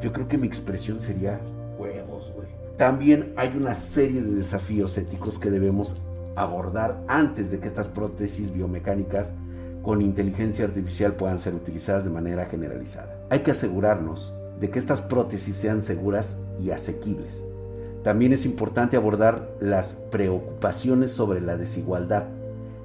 yo 0.00 0.12
creo 0.12 0.28
que 0.28 0.38
mi 0.38 0.46
expresión 0.46 1.00
sería 1.00 1.40
huevos, 1.78 2.32
güey. 2.34 2.48
También 2.76 3.32
hay 3.36 3.56
una 3.56 3.74
serie 3.74 4.22
de 4.22 4.34
desafíos 4.34 4.96
éticos 4.98 5.38
que 5.38 5.50
debemos 5.50 5.96
abordar 6.36 7.02
antes 7.08 7.50
de 7.50 7.60
que 7.60 7.68
estas 7.68 7.88
prótesis 7.88 8.52
biomecánicas 8.52 9.34
con 9.82 10.00
inteligencia 10.00 10.64
artificial 10.64 11.14
puedan 11.14 11.38
ser 11.38 11.54
utilizadas 11.54 12.04
de 12.04 12.10
manera 12.10 12.46
generalizada. 12.46 13.26
Hay 13.30 13.40
que 13.40 13.50
asegurarnos 13.50 14.34
de 14.62 14.70
que 14.70 14.78
estas 14.78 15.02
prótesis 15.02 15.56
sean 15.56 15.82
seguras 15.82 16.38
y 16.60 16.70
asequibles. 16.70 17.42
También 18.04 18.32
es 18.32 18.44
importante 18.44 18.96
abordar 18.96 19.50
las 19.58 19.96
preocupaciones 19.96 21.10
sobre 21.10 21.40
la 21.40 21.56
desigualdad, 21.56 22.26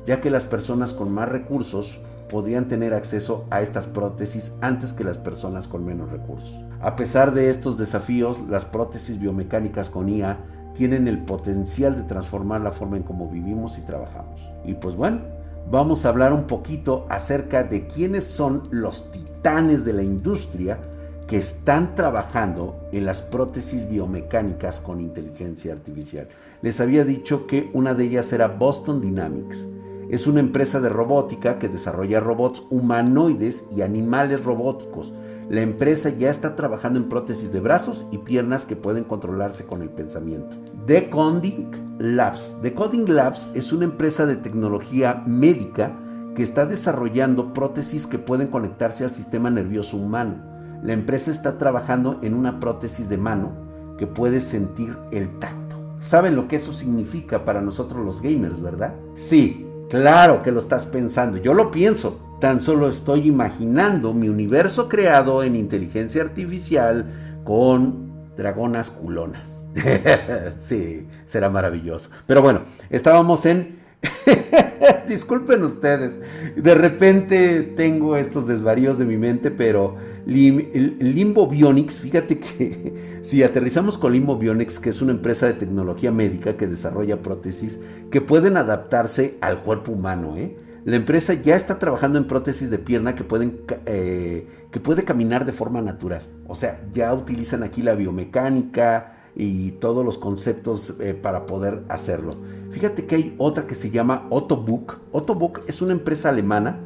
ya 0.04 0.20
que 0.20 0.32
las 0.32 0.44
personas 0.44 0.96
con 0.96 1.12
más 1.12 1.30
recursos 1.30 2.00
podrían 2.32 2.68
tener 2.68 2.96
acceso 2.96 3.46
a 3.52 3.62
estas 3.62 3.86
prótesis 3.86 4.54
antes 4.60 4.92
que 4.92 5.04
las 5.04 5.20
personas 5.20 5.68
con 5.68 5.86
menos 5.86 6.10
recursos. 6.10 6.56
A 6.82 6.96
pesar 6.96 7.32
de 7.32 7.52
estos 7.52 7.78
desafíos, 7.78 8.40
las 8.50 8.66
prótesis 8.66 9.20
biomecánicas 9.20 9.92
con 9.92 10.10
IA 10.10 10.40
tienen 10.74 11.08
el 11.08 11.26
potencial 11.26 11.96
de 11.96 12.04
transformar 12.04 12.62
la 12.62 12.72
forma 12.72 12.98
en 12.98 13.04
cómo 13.04 13.30
vivimos 13.30 13.78
y 13.78 13.82
trabajamos. 13.82 14.42
Y 14.66 14.74
pues 14.74 14.96
bueno, 14.96 15.22
vamos 15.70 16.06
a 16.06 16.10
hablar 16.10 16.34
un 16.34 16.48
poquito 16.48 17.06
acerca 17.08 17.64
de 17.64 17.86
quiénes 17.86 18.24
son 18.24 18.64
los 18.72 19.12
titanes 19.12 19.86
de 19.86 19.94
la 19.94 20.02
industria 20.02 20.80
que 21.28 21.38
están 21.38 21.94
trabajando 21.94 22.80
en 22.94 23.06
las 23.06 23.22
prótesis 23.22 23.88
biomecánicas 23.88 24.80
con 24.80 25.02
inteligencia 25.02 25.74
artificial. 25.74 26.30
Les 26.62 26.80
había 26.80 27.04
dicho 27.04 27.48
que 27.48 27.70
una 27.74 27.94
de 27.94 28.06
ellas 28.06 28.32
era 28.32 28.48
Boston 28.48 29.02
Dynamics. 29.02 29.68
Es 30.10 30.26
una 30.26 30.40
empresa 30.40 30.80
de 30.80 30.88
robótica 30.88 31.60
que 31.60 31.68
desarrolla 31.68 32.22
robots 32.22 32.64
humanoides 32.70 33.66
y 33.76 33.82
animales 33.82 34.46
robóticos. 34.46 35.14
La 35.50 35.60
empresa 35.62 36.10
ya 36.10 36.30
está 36.30 36.56
trabajando 36.56 36.98
en 36.98 37.10
prótesis 37.10 37.52
de 37.52 37.60
brazos 37.60 38.08
y 38.10 38.20
piernas 38.20 38.66
que 38.66 38.78
pueden 38.78 39.04
controlarse 39.04 39.66
con 39.66 39.82
el 39.82 39.90
pensamiento. 39.90 40.56
Decoding 40.86 41.98
Labs. 42.00 42.56
Decoding 42.62 43.14
Labs 43.14 43.50
es 43.54 43.74
una 43.74 43.84
empresa 43.84 44.26
de 44.26 44.38
tecnología 44.38 45.24
médica 45.28 45.94
que 46.36 46.44
está 46.44 46.66
desarrollando 46.66 47.52
prótesis 47.52 48.08
que 48.08 48.20
pueden 48.20 48.48
conectarse 48.48 49.04
al 49.04 49.14
sistema 49.14 49.50
nervioso 49.50 49.98
humano 49.98 50.57
la 50.84 50.94
empresa 50.94 51.32
está 51.32 51.58
trabajando 51.58 52.20
en 52.22 52.34
una 52.34 52.60
prótesis 52.60 53.10
de 53.10 53.18
mano 53.18 53.52
que 53.98 54.08
puede 54.08 54.42
sentir 54.42 54.98
el 55.12 55.40
tacto. 55.40 55.78
¿Saben 56.00 56.36
lo 56.36 56.48
que 56.48 56.58
eso 56.58 56.72
significa 56.72 57.44
para 57.46 57.62
nosotros 57.62 58.06
los 58.06 58.22
gamers, 58.22 58.62
verdad? 58.62 58.94
Sí, 59.16 59.68
claro 59.90 60.44
que 60.44 60.52
lo 60.52 60.60
estás 60.60 60.86
pensando. 60.86 61.38
Yo 61.38 61.54
lo 61.54 61.72
pienso. 61.72 62.20
Tan 62.40 62.62
solo 62.62 62.88
estoy 62.88 63.28
imaginando 63.28 64.14
mi 64.14 64.30
universo 64.30 64.88
creado 64.88 65.42
en 65.42 65.56
inteligencia 65.56 66.22
artificial 66.22 67.42
con 67.44 68.12
dragonas 68.38 68.92
culonas. 68.92 69.64
sí, 70.64 71.08
será 71.26 71.50
maravilloso. 71.50 72.12
Pero 72.28 72.44
bueno, 72.44 72.62
estábamos 72.92 73.48
en 73.48 73.78
Disculpen 75.08 75.64
ustedes, 75.64 76.20
de 76.56 76.76
repente 76.76 77.64
tengo 77.64 78.18
estos 78.18 78.48
desvaríos 78.48 78.98
de 78.98 79.06
mi 79.06 79.18
mente, 79.18 79.52
pero 79.52 79.96
Limbo 80.28 81.48
Bionics, 81.48 82.02
fíjate 82.02 82.40
que 82.40 83.20
si 83.22 83.44
aterrizamos 83.44 83.98
con 83.98 84.12
Limbo 84.12 84.38
Bionics, 84.38 84.80
que 84.80 84.90
es 84.90 85.02
una 85.02 85.12
empresa 85.14 85.46
de 85.46 85.54
tecnología 85.54 86.12
médica 86.12 86.58
que 86.58 86.68
desarrolla 86.68 87.22
prótesis 87.22 87.80
que 88.12 88.20
pueden 88.20 88.58
adaptarse 88.58 89.38
al 89.40 89.62
cuerpo 89.62 89.94
humano, 89.94 90.36
¿eh? 90.36 90.58
La 90.84 90.96
empresa 90.96 91.34
ya 91.34 91.56
está 91.56 91.80
trabajando 91.80 92.18
en 92.18 92.28
prótesis 92.28 92.70
de 92.70 92.78
pierna 92.78 93.16
que 93.16 93.24
pueden 93.26 93.62
eh, 93.86 94.48
que 94.72 94.80
puede 94.80 95.04
caminar 95.04 95.46
de 95.46 95.52
forma 95.52 95.82
natural. 95.82 96.22
O 96.48 96.56
sea, 96.56 96.82
ya 96.94 97.14
utilizan 97.14 97.64
aquí 97.64 97.82
la 97.82 97.94
biomecánica, 97.94 99.18
y 99.40 99.74
todos 99.74 100.04
los 100.04 100.18
conceptos 100.18 100.96
eh, 101.00 101.14
para 101.14 101.46
poder 101.46 101.84
hacerlo. 101.90 102.34
Fíjate 102.72 103.06
que 103.06 103.16
hay 103.16 103.36
otra 103.38 103.68
que 103.68 103.76
se 103.76 103.92
llama 103.92 104.26
Ottobook. 104.32 105.00
Ottobook 105.12 105.62
es 105.68 105.82
una 105.84 105.92
empresa 105.92 106.30
alemana 106.30 106.80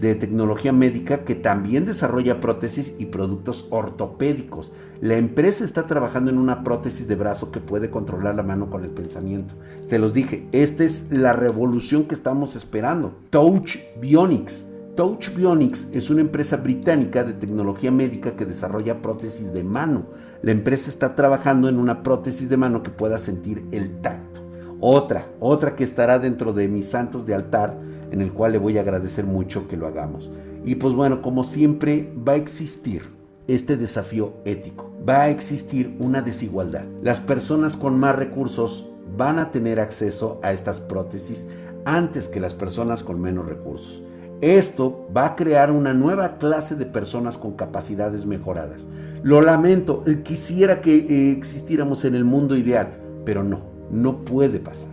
de 0.00 0.14
tecnología 0.14 0.72
médica 0.72 1.24
que 1.24 1.34
también 1.34 1.84
desarrolla 1.84 2.40
prótesis 2.40 2.94
y 2.98 3.06
productos 3.06 3.66
ortopédicos. 3.70 4.72
La 5.00 5.16
empresa 5.16 5.64
está 5.64 5.86
trabajando 5.86 6.30
en 6.30 6.38
una 6.38 6.62
prótesis 6.62 7.08
de 7.08 7.16
brazo 7.16 7.50
que 7.50 7.60
puede 7.60 7.90
controlar 7.90 8.34
la 8.34 8.42
mano 8.42 8.70
con 8.70 8.84
el 8.84 8.90
pensamiento. 8.90 9.54
Se 9.86 9.98
los 9.98 10.14
dije, 10.14 10.48
esta 10.52 10.84
es 10.84 11.06
la 11.10 11.32
revolución 11.32 12.04
que 12.04 12.14
estamos 12.14 12.56
esperando. 12.56 13.14
Touch 13.30 13.78
Bionics 14.00 14.66
Touch 14.98 15.32
Bionics 15.32 15.86
es 15.92 16.10
una 16.10 16.22
empresa 16.22 16.56
británica 16.56 17.22
de 17.22 17.32
tecnología 17.32 17.92
médica 17.92 18.32
que 18.32 18.44
desarrolla 18.44 19.00
prótesis 19.00 19.52
de 19.52 19.62
mano. 19.62 20.06
La 20.42 20.50
empresa 20.50 20.90
está 20.90 21.14
trabajando 21.14 21.68
en 21.68 21.78
una 21.78 22.02
prótesis 22.02 22.48
de 22.48 22.56
mano 22.56 22.82
que 22.82 22.90
pueda 22.90 23.16
sentir 23.16 23.64
el 23.70 24.00
tacto. 24.00 24.40
Otra, 24.80 25.28
otra 25.38 25.76
que 25.76 25.84
estará 25.84 26.18
dentro 26.18 26.52
de 26.52 26.66
mis 26.66 26.88
santos 26.88 27.24
de 27.26 27.36
altar, 27.36 27.78
en 28.10 28.20
el 28.20 28.32
cual 28.32 28.52
le 28.52 28.58
voy 28.58 28.78
a 28.78 28.82
agradecer 28.82 29.24
mucho 29.24 29.68
que 29.68 29.76
lo 29.76 29.86
hagamos. 29.86 30.30
Y 30.64 30.76
pues 30.76 30.94
bueno, 30.94 31.22
como 31.22 31.44
siempre, 31.44 32.12
va 32.26 32.32
a 32.32 32.36
existir 32.36 33.02
este 33.46 33.76
desafío 33.76 34.34
ético. 34.44 34.92
Va 35.08 35.22
a 35.22 35.30
existir 35.30 35.96
una 35.98 36.22
desigualdad. 36.22 36.86
Las 37.02 37.20
personas 37.20 37.76
con 37.76 37.98
más 37.98 38.14
recursos 38.16 38.86
van 39.16 39.38
a 39.38 39.50
tener 39.50 39.80
acceso 39.80 40.38
a 40.42 40.52
estas 40.52 40.80
prótesis 40.80 41.46
antes 41.84 42.28
que 42.28 42.40
las 42.40 42.54
personas 42.54 43.02
con 43.02 43.20
menos 43.20 43.46
recursos. 43.46 44.02
Esto 44.40 45.08
va 45.16 45.26
a 45.26 45.36
crear 45.36 45.72
una 45.72 45.94
nueva 45.94 46.38
clase 46.38 46.76
de 46.76 46.86
personas 46.86 47.38
con 47.38 47.54
capacidades 47.54 48.24
mejoradas. 48.24 48.86
Lo 49.22 49.40
lamento, 49.40 50.04
eh, 50.06 50.22
quisiera 50.22 50.80
que 50.80 50.94
eh, 50.94 51.32
existiéramos 51.32 52.04
en 52.04 52.14
el 52.14 52.24
mundo 52.24 52.56
ideal, 52.56 53.00
pero 53.24 53.42
no, 53.42 53.62
no 53.90 54.24
puede 54.24 54.60
pasar. 54.60 54.90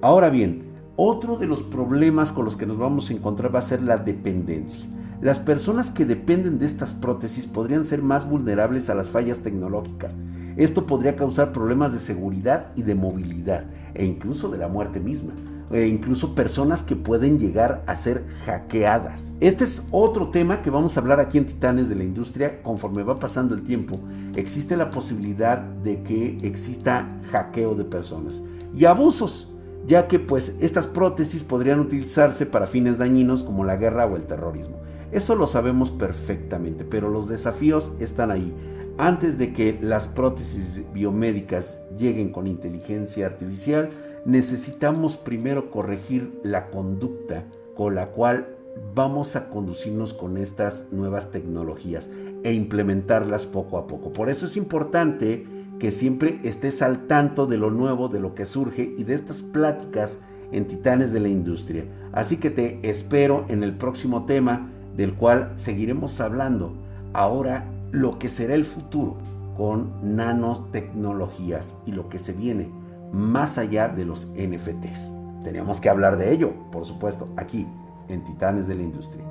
Ahora 0.00 0.30
bien, 0.30 0.63
otro 0.96 1.36
de 1.36 1.46
los 1.46 1.62
problemas 1.62 2.32
con 2.32 2.44
los 2.44 2.56
que 2.56 2.66
nos 2.66 2.78
vamos 2.78 3.10
a 3.10 3.14
encontrar 3.14 3.54
va 3.54 3.58
a 3.58 3.62
ser 3.62 3.82
la 3.82 3.96
dependencia. 3.96 4.84
Las 5.20 5.40
personas 5.40 5.90
que 5.90 6.04
dependen 6.04 6.58
de 6.58 6.66
estas 6.66 6.94
prótesis 6.94 7.46
podrían 7.46 7.86
ser 7.86 8.02
más 8.02 8.28
vulnerables 8.28 8.90
a 8.90 8.94
las 8.94 9.08
fallas 9.08 9.40
tecnológicas. 9.40 10.16
Esto 10.56 10.86
podría 10.86 11.16
causar 11.16 11.52
problemas 11.52 11.92
de 11.92 11.98
seguridad 11.98 12.72
y 12.76 12.82
de 12.82 12.94
movilidad 12.94 13.64
e 13.94 14.04
incluso 14.04 14.50
de 14.50 14.58
la 14.58 14.68
muerte 14.68 15.00
misma 15.00 15.32
e 15.70 15.86
incluso 15.86 16.34
personas 16.34 16.82
que 16.82 16.94
pueden 16.94 17.38
llegar 17.38 17.82
a 17.86 17.96
ser 17.96 18.24
hackeadas. 18.44 19.26
Este 19.40 19.64
es 19.64 19.84
otro 19.90 20.30
tema 20.30 20.62
que 20.62 20.70
vamos 20.70 20.96
a 20.96 21.00
hablar 21.00 21.20
aquí 21.20 21.38
en 21.38 21.46
Titanes 21.46 21.88
de 21.88 21.94
la 21.94 22.04
Industria. 22.04 22.62
Conforme 22.62 23.02
va 23.02 23.18
pasando 23.18 23.54
el 23.54 23.62
tiempo, 23.62 23.98
existe 24.36 24.76
la 24.76 24.90
posibilidad 24.90 25.58
de 25.58 26.02
que 26.02 26.38
exista 26.42 27.10
hackeo 27.30 27.74
de 27.74 27.84
personas 27.84 28.42
y 28.76 28.84
abusos, 28.84 29.53
ya 29.86 30.08
que 30.08 30.18
pues 30.18 30.56
estas 30.60 30.86
prótesis 30.86 31.42
podrían 31.42 31.80
utilizarse 31.80 32.46
para 32.46 32.66
fines 32.66 32.98
dañinos 32.98 33.44
como 33.44 33.64
la 33.64 33.76
guerra 33.76 34.06
o 34.06 34.16
el 34.16 34.24
terrorismo. 34.24 34.80
Eso 35.12 35.36
lo 35.36 35.46
sabemos 35.46 35.90
perfectamente, 35.90 36.84
pero 36.84 37.08
los 37.08 37.28
desafíos 37.28 37.92
están 38.00 38.30
ahí. 38.30 38.54
Antes 38.96 39.38
de 39.38 39.52
que 39.52 39.78
las 39.80 40.08
prótesis 40.08 40.82
biomédicas 40.92 41.82
lleguen 41.96 42.30
con 42.30 42.46
inteligencia 42.46 43.26
artificial, 43.26 43.90
necesitamos 44.24 45.16
primero 45.16 45.70
corregir 45.70 46.40
la 46.42 46.70
conducta 46.70 47.44
con 47.76 47.94
la 47.94 48.06
cual 48.06 48.56
vamos 48.94 49.36
a 49.36 49.50
conducirnos 49.50 50.14
con 50.14 50.36
estas 50.36 50.92
nuevas 50.92 51.30
tecnologías 51.30 52.10
e 52.42 52.52
implementarlas 52.52 53.46
poco 53.46 53.78
a 53.78 53.86
poco. 53.86 54.12
Por 54.12 54.30
eso 54.30 54.46
es 54.46 54.56
importante 54.56 55.46
que 55.84 55.90
siempre 55.90 56.38
estés 56.44 56.80
al 56.80 57.06
tanto 57.06 57.46
de 57.46 57.58
lo 57.58 57.70
nuevo, 57.70 58.08
de 58.08 58.18
lo 58.18 58.34
que 58.34 58.46
surge 58.46 58.94
y 58.96 59.04
de 59.04 59.12
estas 59.12 59.42
pláticas 59.42 60.18
en 60.50 60.66
Titanes 60.66 61.12
de 61.12 61.20
la 61.20 61.28
Industria. 61.28 61.84
Así 62.10 62.38
que 62.38 62.48
te 62.48 62.78
espero 62.88 63.44
en 63.48 63.62
el 63.62 63.76
próximo 63.76 64.24
tema 64.24 64.70
del 64.96 65.12
cual 65.12 65.52
seguiremos 65.56 66.22
hablando. 66.22 66.72
Ahora 67.12 67.70
lo 67.90 68.18
que 68.18 68.30
será 68.30 68.54
el 68.54 68.64
futuro 68.64 69.18
con 69.58 69.92
nanotecnologías 70.16 71.76
y 71.84 71.92
lo 71.92 72.08
que 72.08 72.18
se 72.18 72.32
viene 72.32 72.70
más 73.12 73.58
allá 73.58 73.86
de 73.88 74.06
los 74.06 74.28
NFTs. 74.28 75.12
Tenemos 75.42 75.82
que 75.82 75.90
hablar 75.90 76.16
de 76.16 76.32
ello, 76.32 76.54
por 76.72 76.86
supuesto, 76.86 77.28
aquí 77.36 77.66
en 78.08 78.24
Titanes 78.24 78.66
de 78.68 78.74
la 78.74 78.82
Industria. 78.84 79.22